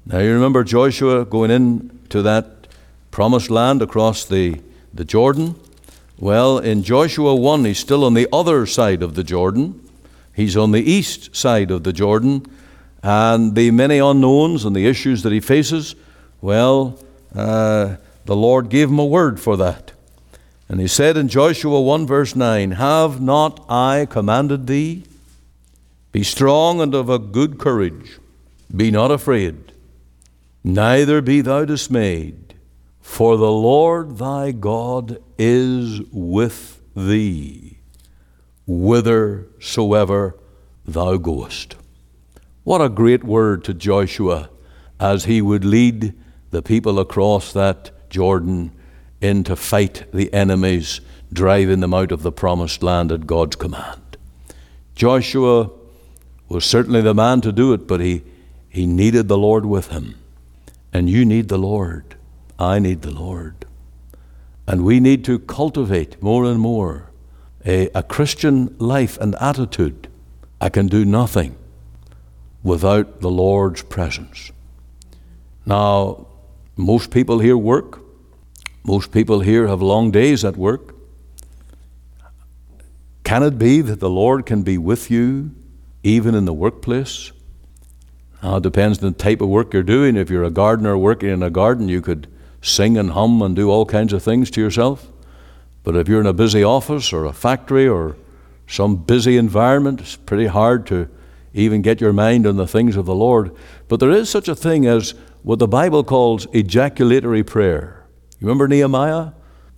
Now 0.06 0.18
you 0.18 0.34
remember 0.34 0.64
Joshua 0.64 1.24
going 1.24 1.50
into 1.50 2.20
that 2.22 2.68
promised 3.10 3.50
land 3.50 3.80
across 3.80 4.26
the, 4.26 4.60
the 4.92 5.04
Jordan? 5.04 5.54
Well, 6.18 6.58
in 6.58 6.82
Joshua 6.82 7.34
1, 7.34 7.64
he's 7.64 7.78
still 7.78 8.04
on 8.04 8.14
the 8.14 8.28
other 8.32 8.66
side 8.66 9.02
of 9.02 9.14
the 9.14 9.24
Jordan. 9.24 9.80
He's 10.34 10.56
on 10.56 10.72
the 10.72 10.82
east 10.82 11.34
side 11.34 11.70
of 11.70 11.84
the 11.84 11.92
Jordan. 11.92 12.44
And 13.02 13.54
the 13.54 13.70
many 13.70 13.98
unknowns 13.98 14.64
and 14.64 14.76
the 14.76 14.86
issues 14.86 15.22
that 15.22 15.32
he 15.32 15.40
faces, 15.40 15.94
well, 16.40 16.98
uh, 17.34 17.96
the 18.26 18.36
Lord 18.36 18.68
gave 18.68 18.90
him 18.90 18.98
a 18.98 19.06
word 19.06 19.40
for 19.40 19.56
that. 19.56 19.92
And 20.74 20.80
he 20.80 20.88
said 20.88 21.16
in 21.16 21.28
Joshua 21.28 21.80
1, 21.80 22.04
verse 22.04 22.34
9, 22.34 22.72
Have 22.72 23.20
not 23.20 23.64
I 23.68 24.08
commanded 24.10 24.66
thee? 24.66 25.04
Be 26.10 26.24
strong 26.24 26.80
and 26.80 26.96
of 26.96 27.08
a 27.08 27.16
good 27.16 27.60
courage. 27.60 28.18
Be 28.74 28.90
not 28.90 29.12
afraid, 29.12 29.70
neither 30.64 31.22
be 31.22 31.42
thou 31.42 31.64
dismayed, 31.64 32.54
for 33.00 33.36
the 33.36 33.52
Lord 33.52 34.18
thy 34.18 34.50
God 34.50 35.22
is 35.38 36.00
with 36.10 36.80
thee, 36.96 37.78
whithersoever 38.66 40.36
thou 40.84 41.16
goest. 41.18 41.76
What 42.64 42.80
a 42.80 42.88
great 42.88 43.22
word 43.22 43.62
to 43.62 43.74
Joshua 43.74 44.50
as 44.98 45.26
he 45.26 45.40
would 45.40 45.64
lead 45.64 46.14
the 46.50 46.62
people 46.62 46.98
across 46.98 47.52
that 47.52 48.10
Jordan 48.10 48.72
in 49.24 49.42
to 49.44 49.56
fight 49.56 50.04
the 50.12 50.32
enemies, 50.32 51.00
driving 51.32 51.80
them 51.80 51.94
out 51.94 52.12
of 52.12 52.22
the 52.22 52.30
promised 52.30 52.82
land 52.82 53.10
at 53.10 53.26
God's 53.26 53.56
command. 53.56 54.18
Joshua 54.94 55.70
was 56.48 56.64
certainly 56.64 57.00
the 57.00 57.14
man 57.14 57.40
to 57.40 57.50
do 57.50 57.72
it, 57.72 57.88
but 57.88 58.00
he, 58.00 58.22
he 58.68 58.86
needed 58.86 59.26
the 59.26 59.38
Lord 59.38 59.64
with 59.64 59.88
him. 59.88 60.16
And 60.92 61.10
you 61.10 61.24
need 61.24 61.48
the 61.48 61.58
Lord. 61.58 62.14
I 62.58 62.78
need 62.78 63.02
the 63.02 63.10
Lord. 63.10 63.64
And 64.66 64.84
we 64.84 65.00
need 65.00 65.24
to 65.24 65.38
cultivate 65.38 66.22
more 66.22 66.44
and 66.44 66.60
more 66.60 67.10
a, 67.64 67.88
a 67.94 68.02
Christian 68.02 68.76
life 68.78 69.18
and 69.18 69.34
attitude. 69.40 70.08
I 70.60 70.68
can 70.68 70.86
do 70.86 71.04
nothing 71.04 71.56
without 72.62 73.20
the 73.20 73.30
Lord's 73.30 73.82
presence. 73.82 74.52
Now, 75.66 76.26
most 76.76 77.10
people 77.10 77.38
here 77.38 77.56
work. 77.56 78.03
Most 78.86 79.12
people 79.12 79.40
here 79.40 79.66
have 79.66 79.80
long 79.80 80.10
days 80.10 80.44
at 80.44 80.56
work. 80.56 80.94
Can 83.24 83.42
it 83.42 83.58
be 83.58 83.80
that 83.80 84.00
the 84.00 84.10
Lord 84.10 84.44
can 84.44 84.62
be 84.62 84.76
with 84.76 85.10
you 85.10 85.52
even 86.02 86.34
in 86.34 86.44
the 86.44 86.52
workplace? 86.52 87.32
Now, 88.42 88.56
it 88.56 88.62
depends 88.62 89.02
on 89.02 89.10
the 89.10 89.18
type 89.18 89.40
of 89.40 89.48
work 89.48 89.72
you're 89.72 89.82
doing. 89.82 90.16
If 90.16 90.28
you're 90.28 90.44
a 90.44 90.50
gardener 90.50 90.98
working 90.98 91.30
in 91.30 91.42
a 91.42 91.48
garden, 91.48 91.88
you 91.88 92.02
could 92.02 92.28
sing 92.60 92.98
and 92.98 93.12
hum 93.12 93.40
and 93.40 93.56
do 93.56 93.70
all 93.70 93.86
kinds 93.86 94.12
of 94.12 94.22
things 94.22 94.50
to 94.50 94.60
yourself. 94.60 95.08
But 95.82 95.96
if 95.96 96.06
you're 96.06 96.20
in 96.20 96.26
a 96.26 96.34
busy 96.34 96.62
office 96.62 97.10
or 97.10 97.24
a 97.24 97.32
factory 97.32 97.88
or 97.88 98.16
some 98.66 98.96
busy 98.96 99.38
environment, 99.38 100.00
it's 100.00 100.16
pretty 100.16 100.46
hard 100.46 100.86
to 100.88 101.08
even 101.54 101.80
get 101.80 102.02
your 102.02 102.12
mind 102.12 102.46
on 102.46 102.56
the 102.56 102.66
things 102.66 102.96
of 102.96 103.06
the 103.06 103.14
Lord. 103.14 103.54
But 103.88 104.00
there 104.00 104.10
is 104.10 104.28
such 104.28 104.48
a 104.48 104.54
thing 104.54 104.86
as 104.86 105.14
what 105.42 105.58
the 105.58 105.68
Bible 105.68 106.04
calls 106.04 106.46
ejaculatory 106.52 107.44
prayer. 107.44 107.93
Remember 108.44 108.68
Nehemiah 108.68 109.30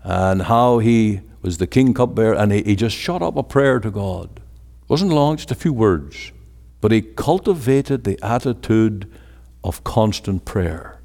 and 0.02 0.42
how 0.42 0.80
he 0.80 1.20
was 1.40 1.58
the 1.58 1.68
king 1.68 1.94
cupbearer 1.94 2.35
and 2.35 2.50
he, 2.50 2.64
he 2.64 2.75
just 2.75 2.96
shot 2.96 3.23
up 3.23 3.37
a 3.37 3.44
prayer 3.44 3.78
to 3.78 3.92
God. 3.92 4.40
It 4.82 4.88
wasn't 4.88 5.12
long, 5.12 5.37
just 5.37 5.52
a 5.52 5.54
few 5.54 5.73
words. 5.73 6.32
But 6.80 6.90
he 6.90 7.00
cultivated 7.00 8.02
the 8.02 8.18
attitude 8.25 9.08
of 9.62 9.85
constant 9.85 10.44
prayer. 10.44 10.99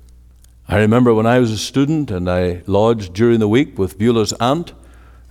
I 0.68 0.80
remember 0.80 1.14
when 1.14 1.28
I 1.28 1.38
was 1.38 1.52
a 1.52 1.58
student 1.58 2.10
and 2.10 2.28
I 2.28 2.64
lodged 2.66 3.14
during 3.14 3.40
the 3.40 3.48
week 3.48 3.78
with 3.78 4.00
Beulah's 4.00 4.34
aunt, 4.34 4.74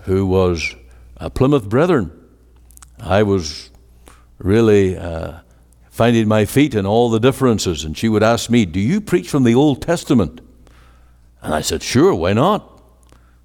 who 0.02 0.24
was 0.24 0.76
a 1.16 1.30
Plymouth 1.30 1.68
Brethren. 1.68 2.12
I 3.00 3.24
was 3.24 3.70
really 4.38 4.96
uh, 4.96 5.40
finding 5.90 6.28
my 6.28 6.44
feet 6.44 6.76
in 6.76 6.86
all 6.86 7.10
the 7.10 7.18
differences, 7.18 7.82
and 7.82 7.98
she 7.98 8.08
would 8.08 8.22
ask 8.22 8.50
me, 8.50 8.66
Do 8.66 8.78
you 8.78 9.00
preach 9.00 9.28
from 9.28 9.42
the 9.42 9.56
Old 9.56 9.82
Testament? 9.82 10.40
And 11.42 11.54
I 11.54 11.60
said, 11.60 11.82
Sure, 11.82 12.14
why 12.14 12.32
not? 12.32 12.82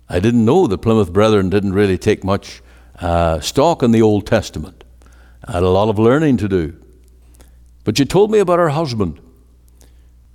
I 0.10 0.20
didn't 0.20 0.46
know 0.46 0.68
the 0.68 0.78
Plymouth 0.78 1.12
Brethren 1.12 1.50
didn't 1.50 1.74
really 1.74 1.98
take 1.98 2.24
much 2.24 2.62
uh, 3.00 3.40
stock 3.40 3.82
in 3.82 3.92
the 3.92 4.02
Old 4.02 4.28
Testament. 4.28 4.84
I 5.44 5.54
had 5.54 5.64
a 5.64 5.70
lot 5.70 5.90
of 5.90 5.98
learning 5.98 6.38
to 6.38 6.48
do. 6.48 6.76
But 7.84 7.98
she 7.98 8.06
told 8.06 8.32
me 8.32 8.40
about 8.40 8.60
her 8.60 8.70
husband, 8.70 9.20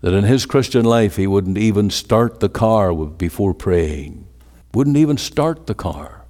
that 0.01 0.15
in 0.15 0.25
his 0.25 0.47
Christian 0.47 0.85
life 0.85 1.17
he 1.17 1.27
wouldn't 1.27 1.59
even 1.59 1.91
start 1.91 2.41
the 2.41 2.49
car 2.49 2.95
before 2.95 3.55
praying, 3.55 4.27
wouldn't 4.73 4.97
even 4.97 5.19
start 5.19 5.67
the 5.67 5.75
car 5.75 6.25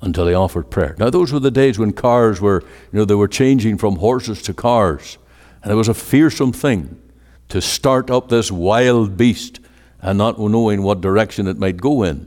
until 0.00 0.26
he 0.28 0.34
offered 0.34 0.70
prayer. 0.70 0.94
Now, 0.98 1.10
those 1.10 1.32
were 1.32 1.40
the 1.40 1.50
days 1.50 1.78
when 1.78 1.92
cars 1.92 2.40
were, 2.40 2.62
you 2.92 2.98
know, 2.98 3.04
they 3.04 3.14
were 3.14 3.28
changing 3.28 3.78
from 3.78 3.96
horses 3.96 4.42
to 4.42 4.54
cars. 4.54 5.18
And 5.62 5.72
it 5.72 5.76
was 5.76 5.88
a 5.88 5.94
fearsome 5.94 6.52
thing 6.52 7.00
to 7.48 7.60
start 7.60 8.10
up 8.10 8.28
this 8.28 8.52
wild 8.52 9.16
beast 9.16 9.58
and 10.00 10.18
not 10.18 10.38
knowing 10.38 10.82
what 10.82 11.00
direction 11.00 11.46
it 11.46 11.58
might 11.58 11.78
go 11.78 12.02
in. 12.02 12.26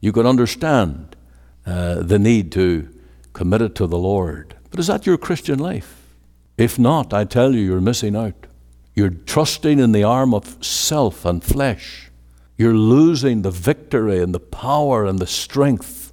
You 0.00 0.12
could 0.12 0.26
understand 0.26 1.16
uh, 1.64 2.02
the 2.02 2.18
need 2.18 2.52
to 2.52 2.88
commit 3.32 3.62
it 3.62 3.74
to 3.76 3.86
the 3.86 3.98
Lord. 3.98 4.56
But 4.70 4.80
is 4.80 4.88
that 4.88 5.06
your 5.06 5.18
Christian 5.18 5.58
life? 5.58 6.16
If 6.58 6.78
not, 6.78 7.14
I 7.14 7.24
tell 7.24 7.54
you, 7.54 7.60
you're 7.60 7.80
missing 7.80 8.16
out. 8.16 8.46
You're 8.94 9.10
trusting 9.10 9.78
in 9.78 9.92
the 9.92 10.04
arm 10.04 10.34
of 10.34 10.62
self 10.64 11.24
and 11.24 11.42
flesh. 11.42 12.10
You're 12.58 12.74
losing 12.74 13.42
the 13.42 13.50
victory 13.50 14.22
and 14.22 14.34
the 14.34 14.40
power 14.40 15.06
and 15.06 15.18
the 15.18 15.26
strength 15.26 16.12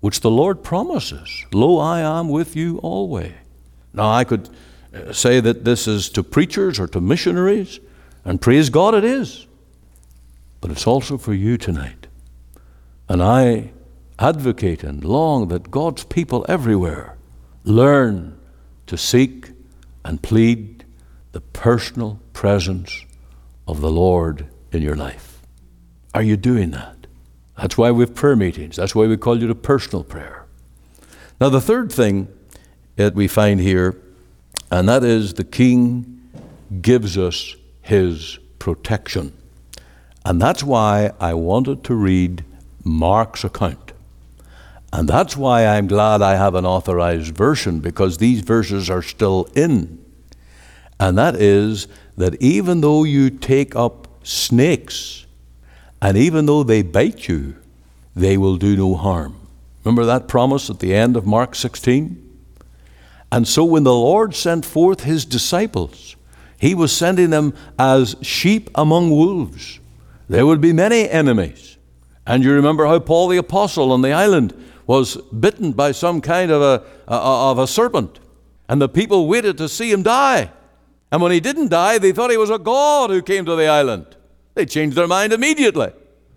which 0.00 0.20
the 0.20 0.30
Lord 0.30 0.62
promises. 0.62 1.44
Lo, 1.52 1.78
I 1.78 2.00
am 2.00 2.28
with 2.28 2.54
you 2.56 2.78
always. 2.78 3.32
Now, 3.92 4.10
I 4.10 4.24
could 4.24 4.48
uh, 4.94 5.12
say 5.12 5.40
that 5.40 5.64
this 5.64 5.86
is 5.86 6.08
to 6.10 6.22
preachers 6.22 6.78
or 6.78 6.86
to 6.88 7.00
missionaries, 7.00 7.80
and 8.24 8.40
praise 8.40 8.70
God 8.70 8.94
it 8.94 9.04
is 9.04 9.46
but 10.62 10.70
it's 10.70 10.86
also 10.86 11.18
for 11.18 11.34
you 11.34 11.58
tonight. 11.58 12.06
And 13.08 13.22
I 13.22 13.72
advocate 14.18 14.82
and 14.82 15.04
long 15.04 15.48
that 15.48 15.70
God's 15.70 16.04
people 16.04 16.46
everywhere 16.48 17.18
learn 17.64 18.38
to 18.86 18.96
seek 18.96 19.50
and 20.04 20.22
plead 20.22 20.84
the 21.32 21.40
personal 21.40 22.20
presence 22.32 23.04
of 23.66 23.80
the 23.80 23.90
Lord 23.90 24.46
in 24.70 24.82
your 24.82 24.94
life. 24.94 25.42
Are 26.14 26.22
you 26.22 26.36
doing 26.36 26.70
that? 26.70 27.06
That's 27.56 27.76
why 27.76 27.90
we 27.90 28.04
have 28.04 28.14
prayer 28.14 28.36
meetings. 28.36 28.76
That's 28.76 28.94
why 28.94 29.06
we 29.06 29.16
call 29.16 29.40
you 29.40 29.48
to 29.48 29.54
personal 29.54 30.04
prayer. 30.04 30.46
Now, 31.40 31.48
the 31.48 31.60
third 31.60 31.90
thing 31.90 32.28
that 32.96 33.14
we 33.14 33.26
find 33.26 33.60
here, 33.60 34.00
and 34.70 34.88
that 34.88 35.02
is 35.02 35.34
the 35.34 35.44
King 35.44 36.20
gives 36.80 37.18
us 37.18 37.56
his 37.80 38.38
protection. 38.60 39.36
And 40.24 40.40
that's 40.40 40.62
why 40.62 41.12
I 41.20 41.34
wanted 41.34 41.84
to 41.84 41.94
read 41.94 42.44
Mark's 42.84 43.44
account. 43.44 43.92
And 44.92 45.08
that's 45.08 45.36
why 45.36 45.66
I'm 45.66 45.86
glad 45.86 46.20
I 46.20 46.36
have 46.36 46.54
an 46.54 46.66
authorized 46.66 47.34
version 47.34 47.80
because 47.80 48.18
these 48.18 48.40
verses 48.40 48.90
are 48.90 49.02
still 49.02 49.48
in. 49.54 50.04
And 51.00 51.16
that 51.16 51.34
is 51.36 51.88
that 52.16 52.40
even 52.42 52.82
though 52.82 53.04
you 53.04 53.30
take 53.30 53.74
up 53.74 54.06
snakes, 54.22 55.26
and 56.00 56.16
even 56.16 56.46
though 56.46 56.62
they 56.62 56.82
bite 56.82 57.26
you, 57.26 57.56
they 58.14 58.36
will 58.36 58.56
do 58.56 58.76
no 58.76 58.94
harm. 58.94 59.36
Remember 59.82 60.04
that 60.04 60.28
promise 60.28 60.68
at 60.68 60.78
the 60.78 60.94
end 60.94 61.16
of 61.16 61.26
Mark 61.26 61.54
16? 61.54 62.18
And 63.32 63.48
so 63.48 63.64
when 63.64 63.84
the 63.84 63.94
Lord 63.94 64.34
sent 64.34 64.66
forth 64.66 65.04
his 65.04 65.24
disciples, 65.24 66.16
he 66.58 66.74
was 66.74 66.92
sending 66.92 67.30
them 67.30 67.54
as 67.78 68.14
sheep 68.20 68.70
among 68.74 69.10
wolves. 69.10 69.80
There 70.32 70.46
would 70.46 70.62
be 70.62 70.72
many 70.72 71.10
enemies. 71.10 71.76
And 72.26 72.42
you 72.42 72.54
remember 72.54 72.86
how 72.86 72.98
Paul 73.00 73.28
the 73.28 73.36
apostle 73.36 73.92
on 73.92 74.00
the 74.00 74.12
island 74.12 74.54
was 74.86 75.18
bitten 75.30 75.72
by 75.72 75.92
some 75.92 76.22
kind 76.22 76.50
of 76.50 76.62
a, 76.62 76.82
of 77.06 77.58
a 77.58 77.66
serpent. 77.66 78.18
And 78.66 78.80
the 78.80 78.88
people 78.88 79.28
waited 79.28 79.58
to 79.58 79.68
see 79.68 79.92
him 79.92 80.02
die. 80.02 80.50
And 81.10 81.20
when 81.20 81.32
he 81.32 81.40
didn't 81.40 81.68
die, 81.68 81.98
they 81.98 82.12
thought 82.12 82.30
he 82.30 82.38
was 82.38 82.48
a 82.48 82.58
god 82.58 83.10
who 83.10 83.20
came 83.20 83.44
to 83.44 83.54
the 83.54 83.66
island. 83.66 84.06
They 84.54 84.64
changed 84.64 84.96
their 84.96 85.06
mind 85.06 85.34
immediately. 85.34 85.92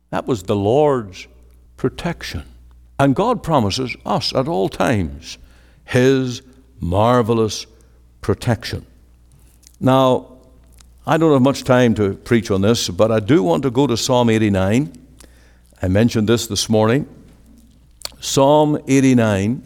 That 0.09 0.27
was 0.27 0.43
the 0.43 0.57
Lord's 0.57 1.29
protection. 1.77 2.43
And 2.99 3.15
God 3.15 3.43
promises 3.43 3.95
us 4.05 4.35
at 4.35 4.49
all 4.49 4.67
times 4.67 5.37
his 5.85 6.41
marvelous 6.81 7.65
protection. 8.19 8.85
Now, 9.79 10.34
I 11.07 11.17
don't 11.17 11.31
have 11.33 11.41
much 11.43 11.63
time 11.63 11.93
to 11.95 12.15
preach 12.15 12.49
on 12.49 12.61
this, 12.61 12.89
but 12.89 13.11
I 13.11 13.19
do 13.19 13.43
want 13.43 13.61
to 13.61 13.69
go 13.69 13.85
to 13.85 13.95
Psalm 13.95 14.27
89. 14.27 14.91
I 15.79 15.87
mentioned 15.87 16.27
this 16.27 16.47
this 16.47 16.67
morning. 16.67 17.07
Psalm 18.19 18.79
89, 18.87 19.61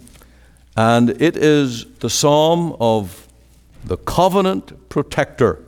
and 0.75 1.09
it 1.21 1.37
is 1.37 1.85
the 1.99 2.09
psalm 2.09 2.75
of 2.81 3.29
the 3.85 3.95
covenant 3.95 4.89
protector, 4.89 5.63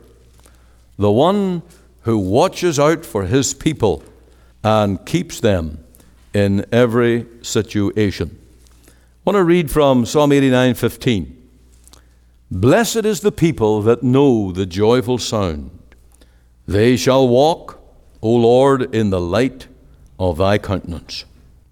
the 0.98 1.10
one 1.10 1.62
who 2.02 2.18
watches 2.18 2.78
out 2.78 3.06
for 3.06 3.24
his 3.24 3.54
people 3.54 4.02
and 4.62 5.02
keeps 5.06 5.40
them 5.40 5.82
in 6.34 6.66
every 6.70 7.26
situation. 7.40 8.38
I 8.86 8.92
want 9.24 9.36
to 9.36 9.44
read 9.44 9.70
from 9.70 10.04
Psalm 10.04 10.32
89:15. 10.32 11.41
Blessed 12.54 13.06
is 13.06 13.20
the 13.20 13.32
people 13.32 13.80
that 13.80 14.02
know 14.02 14.52
the 14.52 14.66
joyful 14.66 15.16
sound. 15.16 15.70
They 16.68 16.98
shall 16.98 17.26
walk, 17.26 17.80
O 18.20 18.30
Lord, 18.30 18.94
in 18.94 19.08
the 19.08 19.22
light 19.22 19.68
of 20.18 20.36
thy 20.36 20.58
countenance. 20.58 21.24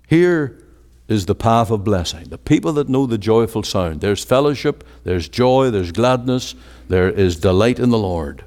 Here 0.09 0.59
is 1.07 1.27
the 1.27 1.35
path 1.35 1.71
of 1.71 1.85
blessing. 1.85 2.31
The 2.31 2.39
people 2.39 2.73
that 2.73 2.89
know 2.89 3.05
the 3.05 3.19
joyful 3.19 3.63
sound. 3.63 4.01
There's 4.01 4.25
fellowship, 4.25 4.83
there's 5.05 5.29
joy, 5.29 5.69
there's 5.71 5.93
gladness, 5.93 6.55
there 6.89 7.11
is 7.11 7.37
delight 7.37 7.79
in 7.79 7.91
the 7.91 7.99
Lord. 7.99 8.43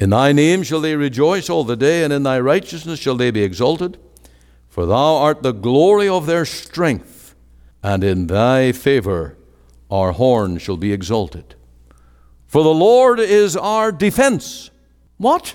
In 0.00 0.10
thy 0.10 0.32
name 0.32 0.64
shall 0.64 0.80
they 0.80 0.96
rejoice 0.96 1.48
all 1.48 1.62
the 1.62 1.76
day, 1.76 2.02
and 2.02 2.12
in 2.12 2.24
thy 2.24 2.40
righteousness 2.40 2.98
shall 2.98 3.16
they 3.16 3.30
be 3.30 3.44
exalted. 3.44 3.96
For 4.68 4.86
thou 4.86 5.14
art 5.18 5.44
the 5.44 5.52
glory 5.52 6.08
of 6.08 6.26
their 6.26 6.44
strength, 6.44 7.36
and 7.80 8.02
in 8.02 8.26
thy 8.26 8.72
favor 8.72 9.36
our 9.92 10.12
horn 10.12 10.56
shall 10.56 10.78
be 10.78 10.92
exalted. 10.92 11.54
For 12.46 12.62
the 12.62 12.70
Lord 12.70 13.20
is 13.20 13.56
our 13.56 13.92
defense. 13.92 14.70
What? 15.18 15.54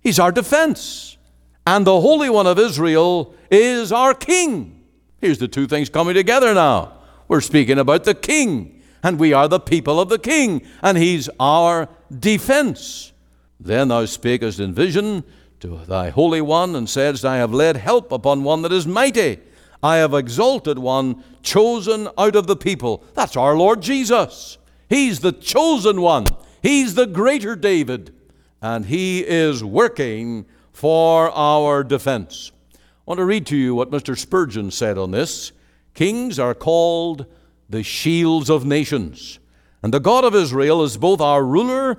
He's 0.00 0.18
our 0.18 0.32
defense. 0.32 1.16
And 1.64 1.86
the 1.86 2.00
Holy 2.00 2.28
One 2.28 2.48
of 2.48 2.58
Israel 2.58 3.34
is 3.50 3.92
our 3.92 4.14
King. 4.14 4.82
Here's 5.20 5.38
the 5.38 5.46
two 5.46 5.68
things 5.68 5.88
coming 5.88 6.14
together 6.14 6.54
now. 6.54 6.98
We're 7.28 7.40
speaking 7.40 7.78
about 7.78 8.04
the 8.04 8.14
king, 8.14 8.82
and 9.02 9.18
we 9.18 9.32
are 9.32 9.48
the 9.48 9.60
people 9.60 10.00
of 10.00 10.08
the 10.08 10.18
king, 10.18 10.62
and 10.82 10.98
he's 10.98 11.28
our 11.38 11.88
defense. 12.16 13.12
Then 13.60 13.88
thou 13.88 14.04
spakest 14.04 14.60
in 14.60 14.74
vision 14.74 15.24
to 15.60 15.84
thy 15.86 16.10
Holy 16.10 16.40
One, 16.40 16.74
and 16.74 16.88
saidst, 16.88 17.24
I 17.24 17.36
have 17.36 17.52
laid 17.52 17.76
help 17.76 18.10
upon 18.12 18.44
one 18.44 18.62
that 18.62 18.72
is 18.72 18.86
mighty. 18.86 19.38
I 19.82 19.96
have 19.96 20.14
exalted 20.14 20.78
one 20.78 21.22
chosen 21.42 22.08
out 22.18 22.34
of 22.34 22.46
the 22.46 22.56
people. 22.56 23.04
That's 23.14 23.36
our 23.36 23.56
Lord 23.56 23.80
Jesus. 23.80 24.58
He's 24.88 25.20
the 25.20 25.32
chosen 25.32 26.00
one, 26.00 26.26
He's 26.62 26.94
the 26.94 27.06
greater 27.06 27.54
David, 27.54 28.14
and 28.60 28.86
He 28.86 29.20
is 29.20 29.62
working 29.62 30.46
for 30.72 31.30
our 31.30 31.84
defense. 31.84 32.52
I 32.74 32.78
want 33.06 33.18
to 33.18 33.24
read 33.24 33.46
to 33.46 33.56
you 33.56 33.74
what 33.74 33.90
Mr. 33.90 34.16
Spurgeon 34.16 34.70
said 34.70 34.98
on 34.98 35.12
this. 35.12 35.52
Kings 35.94 36.38
are 36.38 36.54
called 36.54 37.26
the 37.68 37.82
shields 37.82 38.50
of 38.50 38.64
nations, 38.64 39.38
and 39.82 39.92
the 39.92 40.00
God 40.00 40.24
of 40.24 40.34
Israel 40.34 40.82
is 40.82 40.96
both 40.96 41.20
our 41.20 41.44
ruler 41.44 41.98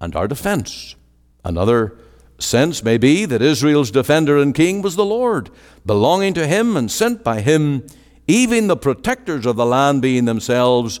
and 0.00 0.16
our 0.16 0.28
defense. 0.28 0.94
Another 1.44 1.98
sense 2.40 2.82
may 2.82 2.98
be 2.98 3.24
that 3.24 3.42
Israel's 3.42 3.90
defender 3.90 4.38
and 4.38 4.54
king 4.54 4.82
was 4.82 4.96
the 4.96 5.04
Lord, 5.04 5.50
belonging 5.84 6.34
to 6.34 6.46
him 6.46 6.76
and 6.76 6.90
sent 6.90 7.22
by 7.22 7.40
him, 7.40 7.86
even 8.26 8.66
the 8.66 8.76
protectors 8.76 9.46
of 9.46 9.56
the 9.56 9.66
land 9.66 10.02
being 10.02 10.24
themselves 10.24 11.00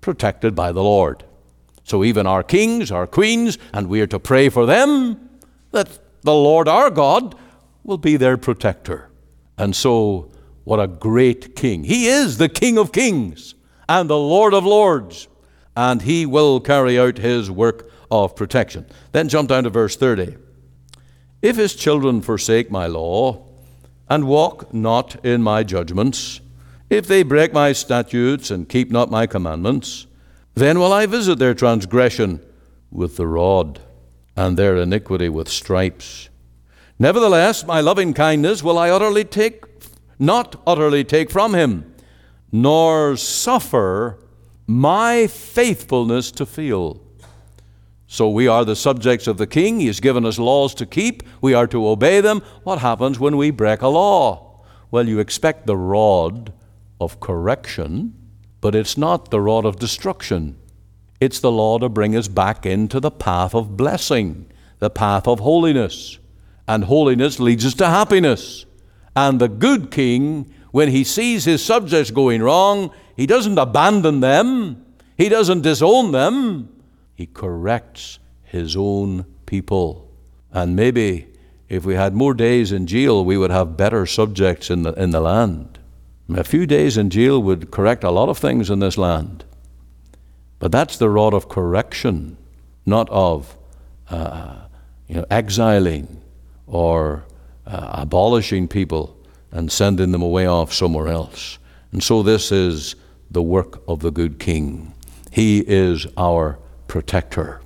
protected 0.00 0.54
by 0.54 0.72
the 0.72 0.82
Lord. 0.82 1.24
So 1.84 2.04
even 2.04 2.26
our 2.26 2.42
kings, 2.42 2.90
our 2.90 3.06
queens, 3.06 3.58
and 3.72 3.88
we 3.88 4.00
are 4.00 4.06
to 4.06 4.18
pray 4.18 4.48
for 4.48 4.66
them 4.66 5.28
that 5.70 5.98
the 6.22 6.34
Lord 6.34 6.68
our 6.68 6.90
God 6.90 7.34
will 7.82 7.98
be 7.98 8.16
their 8.16 8.36
protector. 8.36 9.10
And 9.58 9.76
so, 9.76 10.30
what 10.64 10.80
a 10.80 10.86
great 10.86 11.54
king. 11.54 11.84
He 11.84 12.06
is 12.06 12.38
the 12.38 12.48
King 12.48 12.78
of 12.78 12.90
kings 12.90 13.54
and 13.88 14.08
the 14.08 14.16
Lord 14.16 14.54
of 14.54 14.64
lords, 14.64 15.28
and 15.76 16.00
he 16.00 16.24
will 16.24 16.58
carry 16.60 16.98
out 16.98 17.18
his 17.18 17.50
work 17.50 17.90
of 18.10 18.34
protection. 18.34 18.86
Then 19.12 19.28
jump 19.28 19.50
down 19.50 19.64
to 19.64 19.70
verse 19.70 19.96
30. 19.96 20.36
If 21.44 21.56
his 21.56 21.74
children 21.74 22.22
forsake 22.22 22.70
my 22.70 22.86
law 22.86 23.44
and 24.08 24.26
walk 24.26 24.72
not 24.72 25.22
in 25.22 25.42
my 25.42 25.62
judgments, 25.62 26.40
if 26.88 27.06
they 27.06 27.22
break 27.22 27.52
my 27.52 27.74
statutes 27.74 28.50
and 28.50 28.66
keep 28.66 28.90
not 28.90 29.10
my 29.10 29.26
commandments, 29.26 30.06
then 30.54 30.78
will 30.78 30.90
I 30.90 31.04
visit 31.04 31.38
their 31.38 31.52
transgression 31.52 32.40
with 32.90 33.18
the 33.18 33.26
rod 33.26 33.80
and 34.34 34.56
their 34.56 34.78
iniquity 34.78 35.28
with 35.28 35.50
stripes. 35.50 36.30
Nevertheless, 36.98 37.66
my 37.66 37.82
loving 37.82 38.14
kindness 38.14 38.62
will 38.62 38.78
I 38.78 38.88
utterly 38.88 39.24
take, 39.24 39.64
not 40.18 40.58
utterly 40.66 41.04
take 41.04 41.30
from 41.30 41.54
him, 41.54 41.94
nor 42.52 43.18
suffer 43.18 44.18
my 44.66 45.26
faithfulness 45.26 46.30
to 46.30 46.46
feel. 46.46 47.03
So 48.14 48.30
we 48.30 48.46
are 48.46 48.64
the 48.64 48.76
subjects 48.76 49.26
of 49.26 49.38
the 49.38 49.46
king. 49.48 49.80
He 49.80 49.88
has 49.88 49.98
given 49.98 50.24
us 50.24 50.38
laws 50.38 50.72
to 50.76 50.86
keep. 50.86 51.24
We 51.40 51.52
are 51.52 51.66
to 51.66 51.88
obey 51.88 52.20
them. 52.20 52.42
What 52.62 52.78
happens 52.78 53.18
when 53.18 53.36
we 53.36 53.50
break 53.50 53.82
a 53.82 53.88
law? 53.88 54.62
Well, 54.92 55.08
you 55.08 55.18
expect 55.18 55.66
the 55.66 55.76
rod 55.76 56.52
of 57.00 57.18
correction, 57.18 58.14
but 58.60 58.76
it's 58.76 58.96
not 58.96 59.32
the 59.32 59.40
rod 59.40 59.64
of 59.64 59.80
destruction. 59.80 60.56
It's 61.20 61.40
the 61.40 61.50
law 61.50 61.80
to 61.80 61.88
bring 61.88 62.14
us 62.14 62.28
back 62.28 62.64
into 62.64 63.00
the 63.00 63.10
path 63.10 63.52
of 63.52 63.76
blessing, 63.76 64.46
the 64.78 64.90
path 64.90 65.26
of 65.26 65.40
holiness 65.40 66.20
and 66.68 66.84
holiness 66.84 67.40
leads 67.40 67.66
us 67.66 67.74
to 67.74 67.88
happiness. 67.88 68.64
And 69.16 69.40
the 69.40 69.48
good 69.48 69.90
king, 69.90 70.54
when 70.70 70.88
he 70.88 71.02
sees 71.02 71.46
his 71.46 71.64
subjects 71.64 72.12
going 72.12 72.42
wrong, 72.42 72.92
he 73.16 73.26
doesn't 73.26 73.58
abandon 73.58 74.20
them, 74.20 74.84
he 75.18 75.28
doesn't 75.28 75.62
disown 75.62 76.12
them, 76.12 76.68
he 77.14 77.26
corrects 77.26 78.18
his 78.42 78.76
own 78.76 79.24
people. 79.46 80.10
And 80.52 80.76
maybe 80.76 81.28
if 81.68 81.84
we 81.84 81.94
had 81.94 82.14
more 82.14 82.34
days 82.34 82.72
in 82.72 82.86
jail, 82.86 83.24
we 83.24 83.36
would 83.36 83.50
have 83.50 83.76
better 83.76 84.06
subjects 84.06 84.70
in 84.70 84.82
the, 84.82 84.92
in 84.92 85.10
the 85.10 85.20
land. 85.20 85.78
A 86.34 86.44
few 86.44 86.66
days 86.66 86.96
in 86.96 87.10
jail 87.10 87.42
would 87.42 87.70
correct 87.70 88.04
a 88.04 88.10
lot 88.10 88.28
of 88.28 88.38
things 88.38 88.70
in 88.70 88.78
this 88.78 88.96
land. 88.96 89.44
But 90.58 90.72
that's 90.72 90.96
the 90.96 91.10
rod 91.10 91.34
of 91.34 91.48
correction, 91.48 92.36
not 92.86 93.08
of 93.10 93.56
uh, 94.08 94.56
you 95.08 95.16
know, 95.16 95.26
exiling 95.30 96.22
or 96.66 97.24
uh, 97.66 97.90
abolishing 97.92 98.68
people 98.68 99.16
and 99.52 99.70
sending 99.70 100.12
them 100.12 100.22
away 100.22 100.46
off 100.46 100.72
somewhere 100.72 101.08
else. 101.08 101.58
And 101.92 102.02
so 102.02 102.22
this 102.22 102.50
is 102.50 102.96
the 103.30 103.42
work 103.42 103.82
of 103.86 104.00
the 104.00 104.10
good 104.10 104.38
king. 104.38 104.94
He 105.30 105.60
is 105.60 106.06
our 106.16 106.58
protector. 106.88 107.60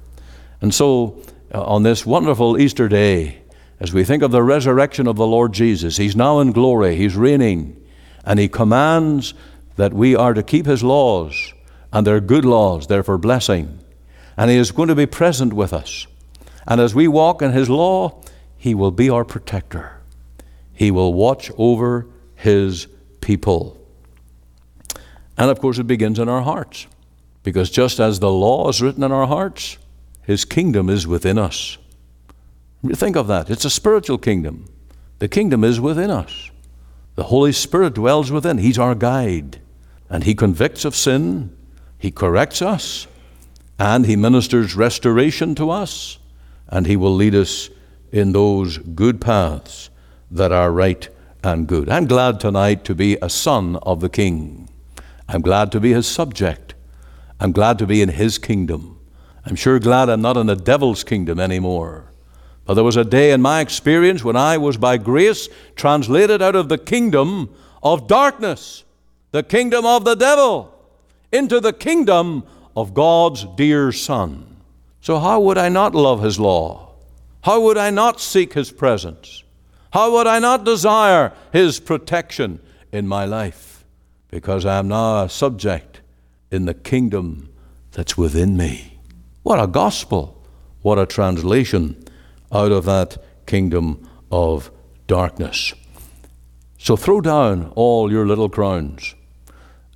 And 0.60 0.74
so 0.74 1.22
uh, 1.54 1.62
on 1.62 1.82
this 1.82 2.04
wonderful 2.04 2.58
Easter 2.58 2.88
day, 2.88 3.42
as 3.80 3.92
we 3.92 4.04
think 4.04 4.22
of 4.22 4.32
the 4.32 4.42
resurrection 4.42 5.06
of 5.06 5.16
the 5.16 5.26
Lord 5.26 5.52
Jesus, 5.52 5.96
He's 5.96 6.16
now 6.16 6.40
in 6.40 6.52
glory, 6.52 6.96
He's 6.96 7.16
reigning, 7.16 7.80
and 8.24 8.38
He 8.38 8.48
commands 8.48 9.34
that 9.76 9.92
we 9.92 10.16
are 10.16 10.34
to 10.34 10.42
keep 10.42 10.66
His 10.66 10.82
laws, 10.82 11.54
and 11.92 12.06
they're 12.06 12.20
good 12.20 12.44
laws, 12.44 12.86
they're 12.86 13.04
for 13.04 13.18
blessing. 13.18 13.78
And 14.36 14.50
He 14.50 14.56
is 14.56 14.72
going 14.72 14.88
to 14.88 14.94
be 14.94 15.06
present 15.06 15.52
with 15.52 15.72
us. 15.72 16.06
And 16.66 16.80
as 16.80 16.94
we 16.94 17.08
walk 17.08 17.40
in 17.40 17.52
His 17.52 17.70
law, 17.70 18.20
He 18.56 18.74
will 18.74 18.90
be 18.90 19.08
our 19.08 19.24
protector. 19.24 20.00
He 20.74 20.90
will 20.90 21.14
watch 21.14 21.50
over 21.56 22.06
His 22.34 22.88
people. 23.20 23.76
And 25.36 25.50
of 25.50 25.60
course, 25.60 25.78
it 25.78 25.86
begins 25.86 26.18
in 26.18 26.28
our 26.28 26.42
hearts. 26.42 26.88
Because 27.48 27.70
just 27.70 27.98
as 27.98 28.20
the 28.20 28.30
law 28.30 28.68
is 28.68 28.82
written 28.82 29.02
in 29.02 29.10
our 29.10 29.26
hearts, 29.26 29.78
His 30.20 30.44
kingdom 30.44 30.90
is 30.90 31.06
within 31.06 31.38
us. 31.38 31.78
Think 32.84 33.16
of 33.16 33.26
that. 33.28 33.48
It's 33.48 33.64
a 33.64 33.70
spiritual 33.70 34.18
kingdom. 34.18 34.66
The 35.18 35.28
kingdom 35.28 35.64
is 35.64 35.80
within 35.80 36.10
us. 36.10 36.50
The 37.14 37.22
Holy 37.22 37.52
Spirit 37.52 37.94
dwells 37.94 38.30
within. 38.30 38.58
He's 38.58 38.78
our 38.78 38.94
guide. 38.94 39.62
And 40.10 40.24
He 40.24 40.34
convicts 40.34 40.84
of 40.84 40.94
sin, 40.94 41.56
He 41.98 42.10
corrects 42.10 42.60
us, 42.60 43.06
and 43.78 44.04
He 44.04 44.14
ministers 44.14 44.76
restoration 44.76 45.54
to 45.54 45.70
us, 45.70 46.18
and 46.68 46.86
He 46.86 46.96
will 46.96 47.14
lead 47.14 47.34
us 47.34 47.70
in 48.12 48.32
those 48.32 48.76
good 48.76 49.22
paths 49.22 49.88
that 50.30 50.52
are 50.52 50.70
right 50.70 51.08
and 51.42 51.66
good. 51.66 51.88
I'm 51.88 52.06
glad 52.06 52.40
tonight 52.40 52.84
to 52.84 52.94
be 52.94 53.16
a 53.22 53.30
son 53.30 53.76
of 53.76 54.00
the 54.00 54.10
King. 54.10 54.68
I'm 55.26 55.40
glad 55.40 55.72
to 55.72 55.80
be 55.80 55.94
His 55.94 56.06
subject. 56.06 56.67
I'm 57.40 57.52
glad 57.52 57.78
to 57.78 57.86
be 57.86 58.02
in 58.02 58.08
His 58.08 58.38
kingdom. 58.38 58.98
I'm 59.44 59.56
sure 59.56 59.78
glad 59.78 60.08
I'm 60.08 60.20
not 60.20 60.36
in 60.36 60.46
the 60.46 60.56
devil's 60.56 61.04
kingdom 61.04 61.38
anymore. 61.38 62.12
But 62.64 62.74
there 62.74 62.84
was 62.84 62.96
a 62.96 63.04
day 63.04 63.32
in 63.32 63.40
my 63.40 63.60
experience 63.60 64.22
when 64.22 64.36
I 64.36 64.58
was 64.58 64.76
by 64.76 64.98
grace 64.98 65.48
translated 65.74 66.42
out 66.42 66.54
of 66.54 66.68
the 66.68 66.76
kingdom 66.76 67.48
of 67.82 68.06
darkness, 68.06 68.84
the 69.30 69.42
kingdom 69.42 69.86
of 69.86 70.04
the 70.04 70.16
devil, 70.16 70.74
into 71.32 71.60
the 71.60 71.72
kingdom 71.72 72.44
of 72.76 72.92
God's 72.92 73.46
dear 73.56 73.92
Son. 73.92 74.56
So, 75.00 75.18
how 75.18 75.40
would 75.40 75.56
I 75.56 75.68
not 75.68 75.94
love 75.94 76.22
His 76.22 76.38
law? 76.38 76.92
How 77.42 77.60
would 77.62 77.78
I 77.78 77.90
not 77.90 78.20
seek 78.20 78.52
His 78.52 78.70
presence? 78.70 79.44
How 79.92 80.12
would 80.12 80.26
I 80.26 80.38
not 80.38 80.64
desire 80.64 81.32
His 81.52 81.80
protection 81.80 82.60
in 82.92 83.08
my 83.08 83.24
life? 83.24 83.84
Because 84.30 84.66
I 84.66 84.78
am 84.78 84.88
now 84.88 85.24
a 85.24 85.28
subject 85.30 85.97
in 86.50 86.64
the 86.64 86.74
kingdom 86.74 87.48
that's 87.92 88.16
within 88.16 88.56
me. 88.56 88.98
What 89.42 89.62
a 89.62 89.66
gospel! 89.66 90.34
What 90.82 90.98
a 90.98 91.06
translation 91.06 92.02
out 92.52 92.72
of 92.72 92.84
that 92.84 93.18
kingdom 93.46 94.08
of 94.30 94.70
darkness. 95.06 95.74
So 96.78 96.96
throw 96.96 97.20
down 97.20 97.72
all 97.74 98.12
your 98.12 98.26
little 98.26 98.48
crowns, 98.48 99.14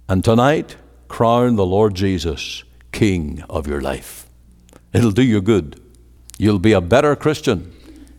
and 0.09 0.25
tonight 0.25 0.77
crown 1.09 1.57
the 1.57 1.67
Lord 1.67 1.95
Jesus 1.95 2.65
King 2.91 3.45
of 3.49 3.67
your 3.67 3.81
life. 3.81 4.27
It'll 4.93 5.13
do 5.13 5.23
you 5.23 5.41
good. 5.41 5.81
You'll 6.39 6.59
be 6.59 6.73
a 6.73 6.81
better 6.81 7.15
Christian. 7.15 7.73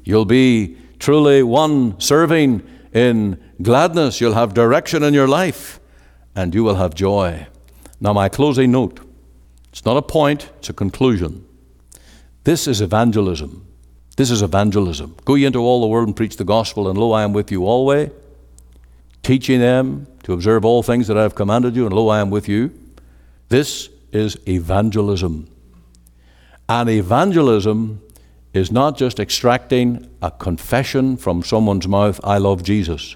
You'll 0.04 0.26
be 0.26 0.78
truly 1.00 1.44
one 1.44 2.00
serving 2.00 2.64
in 2.94 3.44
gladness. 3.62 4.22
You'll 4.22 4.34
have 4.34 4.54
direction 4.54 5.04
in 5.04 5.14
your 5.14 5.28
life, 5.28 5.80
and 6.36 6.56
you 6.56 6.64
will 6.64 6.76
have 6.76 6.96
joy. 6.96 7.48
Now, 8.04 8.12
my 8.12 8.28
closing 8.28 8.72
note 8.72 9.00
it's 9.72 9.86
not 9.86 9.98
a 9.98 10.02
point, 10.02 10.50
it's 10.60 10.70
a 10.70 10.74
conclusion. 10.74 11.48
This 12.44 12.68
is 12.68 12.82
evangelism. 12.82 13.66
This 14.18 14.30
is 14.30 14.44
evangelism. 14.44 15.16
Go 15.26 15.36
ye 15.36 15.46
into 15.46 15.60
all 15.60 15.82
the 15.82 15.88
world 15.88 16.08
and 16.08 16.16
preach 16.16 16.36
the 16.36 16.44
gospel, 16.44 16.90
and 16.90 17.00
lo, 17.00 17.14
I 17.14 17.24
am 17.24 17.32
with 17.34 17.50
you 17.50 17.66
always, 17.66 18.12
teaching 19.24 19.60
them 19.60 20.06
to 20.24 20.34
observe 20.34 20.66
all 20.66 20.84
things 20.84 21.08
that 21.08 21.18
I 21.18 21.24
have 21.24 21.34
commanded 21.34 21.76
you, 21.76 21.86
and 21.86 21.96
lo, 21.96 22.10
I 22.10 22.20
am 22.20 22.30
with 22.30 22.48
you. 22.50 22.78
This 23.48 23.90
is 24.12 24.38
evangelism. 24.48 25.48
And 26.68 26.90
evangelism 26.90 28.02
is 28.54 28.72
not 28.72 28.98
just 28.98 29.20
extracting 29.20 30.10
a 30.22 30.30
confession 30.30 31.16
from 31.18 31.42
someone's 31.42 31.88
mouth, 31.88 32.20
I 32.24 32.38
love 32.38 32.64
Jesus. 32.64 33.16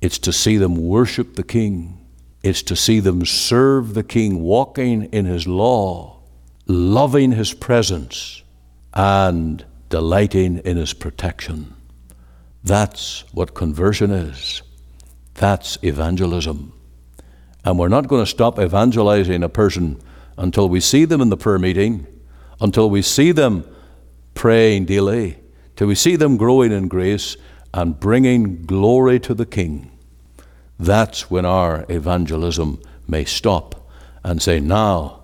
It's 0.00 0.18
to 0.20 0.32
see 0.32 0.56
them 0.56 0.76
worship 0.76 1.36
the 1.36 1.44
King 1.44 2.01
is 2.42 2.62
to 2.64 2.76
see 2.76 3.00
them 3.00 3.24
serve 3.24 3.94
the 3.94 4.02
King, 4.02 4.40
walking 4.40 5.04
in 5.04 5.24
His 5.26 5.46
law, 5.46 6.20
loving 6.66 7.32
His 7.32 7.54
presence, 7.54 8.42
and 8.92 9.64
delighting 9.88 10.58
in 10.58 10.76
His 10.76 10.92
protection. 10.92 11.74
That's 12.64 13.24
what 13.32 13.54
conversion 13.54 14.10
is. 14.10 14.62
That's 15.34 15.78
evangelism. 15.82 16.72
And 17.64 17.78
we're 17.78 17.88
not 17.88 18.08
going 18.08 18.24
to 18.24 18.30
stop 18.30 18.58
evangelizing 18.58 19.42
a 19.42 19.48
person 19.48 20.00
until 20.36 20.68
we 20.68 20.80
see 20.80 21.04
them 21.04 21.20
in 21.20 21.28
the 21.28 21.36
prayer 21.36 21.58
meeting, 21.58 22.06
until 22.60 22.90
we 22.90 23.02
see 23.02 23.32
them 23.32 23.64
praying 24.34 24.86
daily, 24.86 25.38
till 25.76 25.86
we 25.86 25.94
see 25.94 26.16
them 26.16 26.36
growing 26.36 26.72
in 26.72 26.88
grace 26.88 27.36
and 27.72 27.98
bringing 28.00 28.64
glory 28.64 29.20
to 29.20 29.34
the 29.34 29.46
King 29.46 29.91
that's 30.82 31.30
when 31.30 31.44
our 31.44 31.84
evangelism 31.88 32.80
may 33.06 33.24
stop 33.24 33.88
and 34.24 34.42
say, 34.42 34.60
Now 34.60 35.22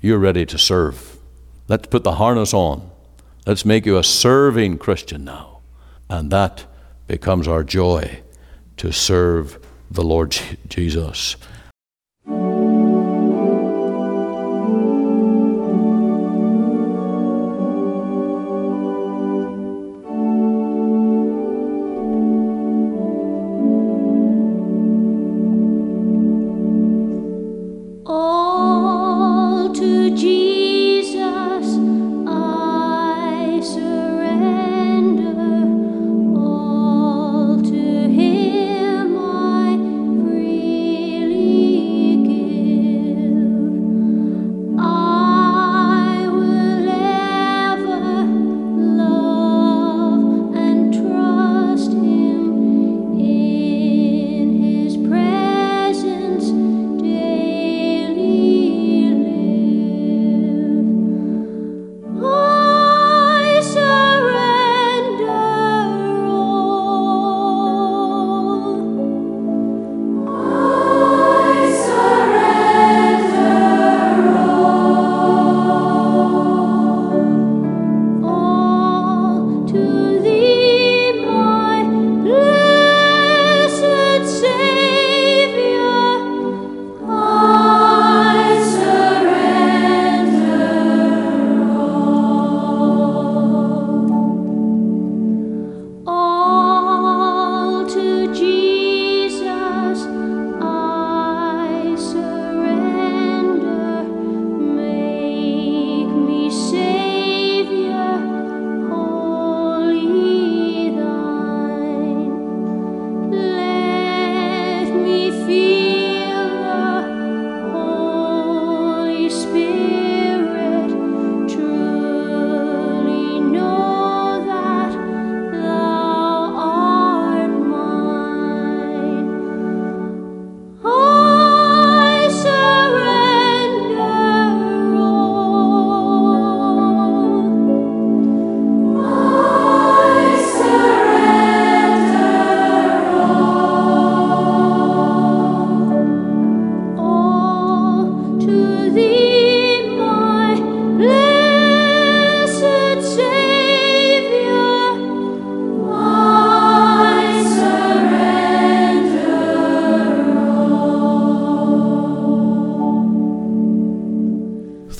you're 0.00 0.18
ready 0.18 0.46
to 0.46 0.58
serve. 0.58 1.18
Let's 1.68 1.86
put 1.86 2.04
the 2.04 2.16
harness 2.16 2.52
on. 2.52 2.90
Let's 3.46 3.64
make 3.64 3.86
you 3.86 3.98
a 3.98 4.04
serving 4.04 4.78
Christian 4.78 5.24
now. 5.24 5.60
And 6.08 6.30
that 6.30 6.64
becomes 7.06 7.48
our 7.48 7.64
joy 7.64 8.20
to 8.78 8.92
serve 8.92 9.58
the 9.90 10.02
Lord 10.02 10.36
Jesus. 10.68 11.36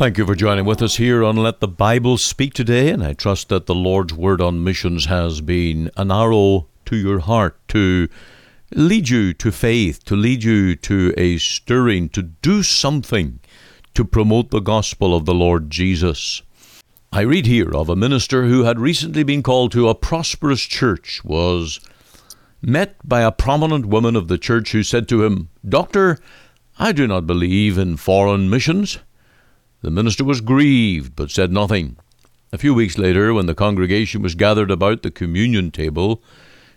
Thank 0.04 0.18
you 0.18 0.26
for 0.26 0.34
joining 0.34 0.66
with 0.66 0.82
us 0.82 0.96
here 0.96 1.24
on 1.24 1.34
Let 1.34 1.60
the 1.60 1.66
Bible 1.66 2.18
Speak 2.18 2.52
today, 2.52 2.90
and 2.90 3.02
I 3.02 3.14
trust 3.14 3.48
that 3.48 3.64
the 3.64 3.74
Lord's 3.74 4.12
Word 4.12 4.38
on 4.42 4.62
missions 4.62 5.06
has 5.06 5.40
been 5.40 5.90
an 5.96 6.10
arrow 6.10 6.66
to 6.84 6.96
your 6.96 7.20
heart 7.20 7.56
to 7.68 8.10
lead 8.74 9.08
you 9.08 9.32
to 9.32 9.50
faith, 9.50 10.04
to 10.04 10.14
lead 10.14 10.44
you 10.44 10.76
to 10.76 11.14
a 11.16 11.38
stirring, 11.38 12.10
to 12.10 12.20
do 12.20 12.62
something 12.62 13.40
to 13.94 14.04
promote 14.04 14.50
the 14.50 14.60
gospel 14.60 15.16
of 15.16 15.24
the 15.24 15.32
Lord 15.32 15.70
Jesus. 15.70 16.42
I 17.10 17.22
read 17.22 17.46
here 17.46 17.74
of 17.74 17.88
a 17.88 17.96
minister 17.96 18.44
who 18.44 18.64
had 18.64 18.78
recently 18.78 19.22
been 19.22 19.42
called 19.42 19.72
to 19.72 19.88
a 19.88 19.94
prosperous 19.94 20.64
church, 20.64 21.24
was 21.24 21.80
met 22.60 22.96
by 23.08 23.22
a 23.22 23.32
prominent 23.32 23.86
woman 23.86 24.16
of 24.16 24.28
the 24.28 24.36
church 24.36 24.72
who 24.72 24.82
said 24.82 25.08
to 25.08 25.24
him, 25.24 25.48
Doctor, 25.66 26.18
I 26.78 26.92
do 26.92 27.06
not 27.06 27.26
believe 27.26 27.78
in 27.78 27.96
foreign 27.96 28.50
missions. 28.50 28.98
The 29.84 29.90
minister 29.90 30.24
was 30.24 30.40
grieved, 30.40 31.14
but 31.14 31.30
said 31.30 31.52
nothing. 31.52 31.98
A 32.54 32.56
few 32.56 32.72
weeks 32.72 32.96
later, 32.96 33.34
when 33.34 33.44
the 33.44 33.54
congregation 33.54 34.22
was 34.22 34.34
gathered 34.34 34.70
about 34.70 35.02
the 35.02 35.10
communion 35.10 35.70
table, 35.70 36.22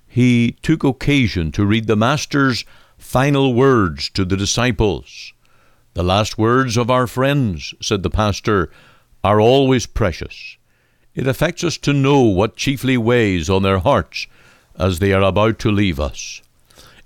he 0.05 0.57
took 0.61 0.83
occasion 0.83 1.53
to 1.53 1.65
read 1.65 1.87
the 1.87 1.95
Master's 1.95 2.65
final 2.97 3.53
words 3.53 4.09
to 4.09 4.25
the 4.25 4.35
disciples. 4.35 5.31
The 5.93 6.03
last 6.03 6.37
words 6.37 6.75
of 6.75 6.91
our 6.91 7.07
friends, 7.07 7.73
said 7.81 8.03
the 8.03 8.09
pastor, 8.09 8.69
are 9.23 9.39
always 9.39 9.85
precious. 9.85 10.57
It 11.15 11.27
affects 11.27 11.63
us 11.63 11.77
to 11.77 11.93
know 11.93 12.23
what 12.23 12.57
chiefly 12.57 12.97
weighs 12.97 13.49
on 13.49 13.63
their 13.63 13.79
hearts 13.79 14.27
as 14.77 14.99
they 14.99 15.13
are 15.13 15.23
about 15.23 15.59
to 15.59 15.71
leave 15.71 15.97
us. 15.97 16.41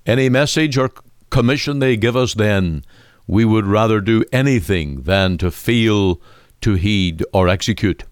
Any 0.04 0.28
message 0.28 0.76
or 0.76 0.90
commission 1.30 1.78
they 1.78 1.96
give 1.96 2.16
us 2.16 2.34
then 2.34 2.82
we 3.26 3.44
would 3.44 3.66
rather 3.66 4.00
do 4.00 4.24
anything 4.32 5.02
than 5.02 5.38
to 5.38 5.50
feel, 5.50 6.20
to 6.60 6.74
heed, 6.74 7.24
or 7.32 7.48
execute. 7.48 8.04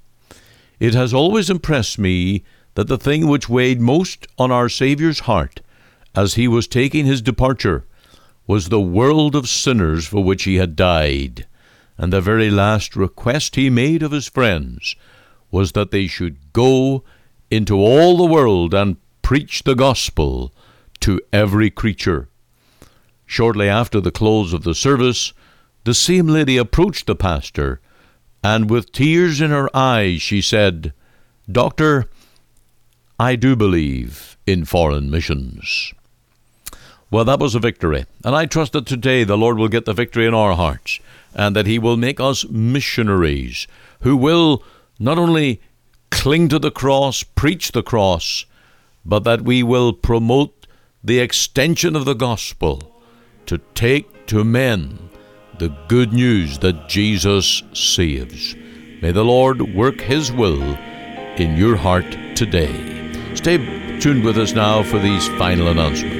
It 0.79 0.95
has 0.95 1.13
always 1.13 1.51
impressed 1.51 1.99
me 1.99 2.45
that 2.75 2.89
the 2.89 2.99
thing 2.99 3.27
which 3.27 3.49
weighed 3.49 3.81
most 3.81 4.27
on 4.39 4.51
our 4.51 4.69
Saviour's 4.69 5.21
heart 5.21 5.61
as 6.15 6.35
he 6.35 6.49
was 6.49 6.67
taking 6.67 7.05
his 7.05 7.21
departure 7.23 7.85
was 8.47 8.69
the 8.69 8.81
world 8.81 9.37
of 9.37 9.49
sinners 9.49 10.07
for 10.07 10.25
which 10.25 10.45
he 10.45 10.57
had 10.57 10.75
died, 10.75 11.47
and 11.99 12.13
the 12.13 12.21
very 12.21 12.51
last 12.51 12.97
request 12.97 13.57
he 13.57 13.69
made 13.69 14.03
of 14.03 14.13
his 14.13 14.29
friends 14.29 14.97
was 15.51 15.73
that 15.73 15.91
they 15.91 16.07
should 16.07 16.39
go 16.53 17.05
into 17.51 17.77
all 17.77 18.17
the 18.17 18.25
world 18.25 18.73
and 18.73 18.97
preach 19.23 19.65
the 19.65 19.75
gospel 19.75 20.53
to 21.01 21.21
every 21.33 21.71
creature. 21.71 22.30
Shortly 23.31 23.69
after 23.69 24.01
the 24.01 24.11
close 24.11 24.53
of 24.53 24.65
the 24.65 24.75
service, 24.75 25.33
the 25.85 25.95
same 25.95 26.27
lady 26.27 26.57
approached 26.57 27.07
the 27.07 27.15
pastor, 27.15 27.81
and 28.43 28.69
with 28.69 28.91
tears 28.91 29.41
in 29.41 29.53
her 29.53 29.71
eyes 29.73 30.21
she 30.21 30.41
said, 30.41 30.93
Doctor, 31.49 32.07
I 33.21 33.37
do 33.37 33.55
believe 33.55 34.37
in 34.49 34.65
foreign 34.65 35.13
missions. 35.13 35.95
Well, 37.13 37.25
that 37.25 37.39
was 37.39 37.55
a 37.55 37.61
victory, 37.61 38.05
and 38.25 38.35
I 38.35 38.47
trust 38.47 38.73
that 38.73 38.87
today 38.87 39.23
the 39.23 39.39
Lord 39.39 39.59
will 39.59 39.69
get 39.69 39.85
the 39.85 39.93
victory 39.93 40.27
in 40.27 40.35
our 40.35 40.57
hearts, 40.57 40.99
and 41.33 41.55
that 41.55 41.69
He 41.69 41.79
will 41.79 41.97
make 41.97 42.19
us 42.19 42.49
missionaries 42.49 43.69
who 44.01 44.17
will 44.17 44.65
not 44.99 45.19
only 45.19 45.61
cling 46.11 46.49
to 46.49 46.59
the 46.59 46.73
cross, 46.73 47.23
preach 47.23 47.71
the 47.71 47.85
cross, 47.85 48.45
but 49.05 49.23
that 49.23 49.43
we 49.43 49.63
will 49.63 49.93
promote 49.93 50.67
the 51.05 51.21
extension 51.21 51.95
of 51.95 52.05
the 52.05 52.15
gospel 52.15 52.90
to 53.47 53.59
take 53.75 54.27
to 54.27 54.45
men 54.45 55.11
the 55.59 55.69
good 55.89 56.13
news 56.13 56.59
that 56.61 56.89
Jesus 56.89 57.63
saves. 57.73 58.55
May 59.03 59.13
the 59.13 59.25
Lord 59.25 59.75
work 59.75 60.01
His 60.01 60.33
will 60.33 60.63
in 60.63 61.57
your 61.57 61.77
heart 61.77 62.11
today. 62.35 63.35
Stay 63.35 63.59
tuned 64.01 64.25
with 64.25 64.39
us 64.39 64.53
now 64.53 64.83
for 64.83 64.99
these 64.99 65.29
final 65.39 65.69
announcements. 65.69 66.20